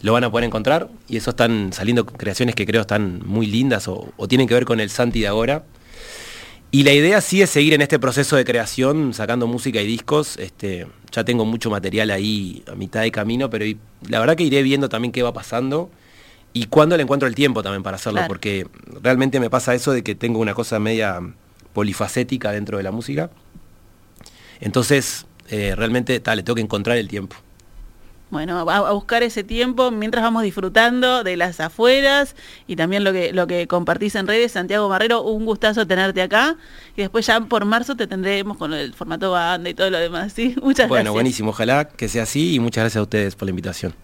lo 0.02 0.14
van 0.14 0.24
a 0.24 0.32
poder 0.32 0.46
encontrar. 0.46 0.88
Y 1.08 1.18
eso 1.18 1.32
están 1.32 1.74
saliendo 1.74 2.06
creaciones 2.06 2.56
que 2.56 2.66
creo 2.66 2.82
están 2.82 3.22
muy 3.26 3.48
lindas 3.48 3.88
o, 3.88 4.14
o 4.16 4.28
tienen 4.28 4.48
que 4.48 4.54
ver 4.54 4.66
con 4.66 4.80
el 4.80 4.90
Santi 4.90 5.22
de 5.22 5.28
ahora. 5.28 5.64
Y 6.72 6.84
la 6.84 6.94
idea 6.94 7.20
sí 7.22 7.42
es 7.42 7.50
seguir 7.50 7.74
en 7.74 7.82
este 7.82 7.98
proceso 7.98 8.36
de 8.36 8.46
creación, 8.46 9.16
sacando 9.16 9.48
música 9.48 9.82
y 9.82 9.88
discos. 9.88 10.38
Este, 10.38 10.86
ya 11.12 11.24
tengo 11.24 11.44
mucho 11.44 11.72
material 11.72 12.12
ahí 12.12 12.64
a 12.72 12.76
mitad 12.76 13.02
de 13.02 13.12
camino, 13.12 13.50
pero 13.50 13.66
la 14.08 14.20
verdad 14.20 14.36
que 14.36 14.44
iré 14.44 14.62
viendo 14.62 14.88
también 14.88 15.12
qué 15.12 15.24
va 15.24 15.34
pasando 15.34 15.90
y 16.54 16.66
cuándo 16.66 16.96
le 16.96 17.04
encuentro 17.04 17.28
el 17.28 17.34
tiempo 17.34 17.64
también 17.64 17.82
para 17.82 17.96
hacerlo, 17.96 18.18
claro. 18.18 18.28
porque 18.28 18.68
realmente 19.02 19.40
me 19.40 19.50
pasa 19.50 19.74
eso 19.74 19.92
de 19.92 20.04
que 20.04 20.14
tengo 20.14 20.40
una 20.40 20.54
cosa 20.54 20.80
media 20.80 21.22
polifacética 21.74 22.52
dentro 22.52 22.78
de 22.78 22.84
la 22.84 22.92
música. 22.92 23.30
Entonces, 24.60 25.26
eh, 25.50 25.74
realmente 25.76 26.20
tal, 26.20 26.38
le 26.38 26.44
tengo 26.44 26.56
que 26.56 26.62
encontrar 26.62 26.98
el 26.98 27.08
tiempo. 27.08 27.36
Bueno, 28.30 28.70
a, 28.70 28.78
a, 28.78 28.92
buscar 28.92 29.24
ese 29.24 29.44
tiempo 29.44 29.90
mientras 29.90 30.24
vamos 30.24 30.44
disfrutando 30.44 31.24
de 31.24 31.36
las 31.36 31.60
afueras 31.60 32.36
y 32.68 32.76
también 32.76 33.04
lo 33.04 33.12
que, 33.12 33.34
lo 33.34 33.48
que 33.48 33.68
compartís 33.68 34.14
en 34.14 34.28
redes. 34.28 34.52
Santiago 34.52 34.88
Marrero, 34.88 35.24
un 35.24 35.46
gustazo 35.46 35.88
tenerte 35.88 36.22
acá. 36.22 36.56
Y 36.96 37.02
después 37.02 37.26
ya 37.26 37.40
por 37.40 37.66
marzo 37.66 37.96
te 37.96 38.06
tendremos 38.06 38.58
con 38.58 38.74
el 38.74 38.94
formato 38.94 39.32
banda 39.32 39.70
y 39.70 39.74
todo 39.74 39.90
lo 39.90 39.98
demás. 39.98 40.34
¿sí? 40.34 40.56
Muchas 40.62 40.88
bueno, 40.88 41.06
gracias. 41.06 41.14
buenísimo. 41.14 41.50
Ojalá 41.50 41.86
que 41.86 42.08
sea 42.08 42.24
así 42.24 42.54
y 42.54 42.60
muchas 42.60 42.84
gracias 42.84 43.00
a 43.00 43.04
ustedes 43.04 43.36
por 43.36 43.48
la 43.48 43.50
invitación. 43.50 43.96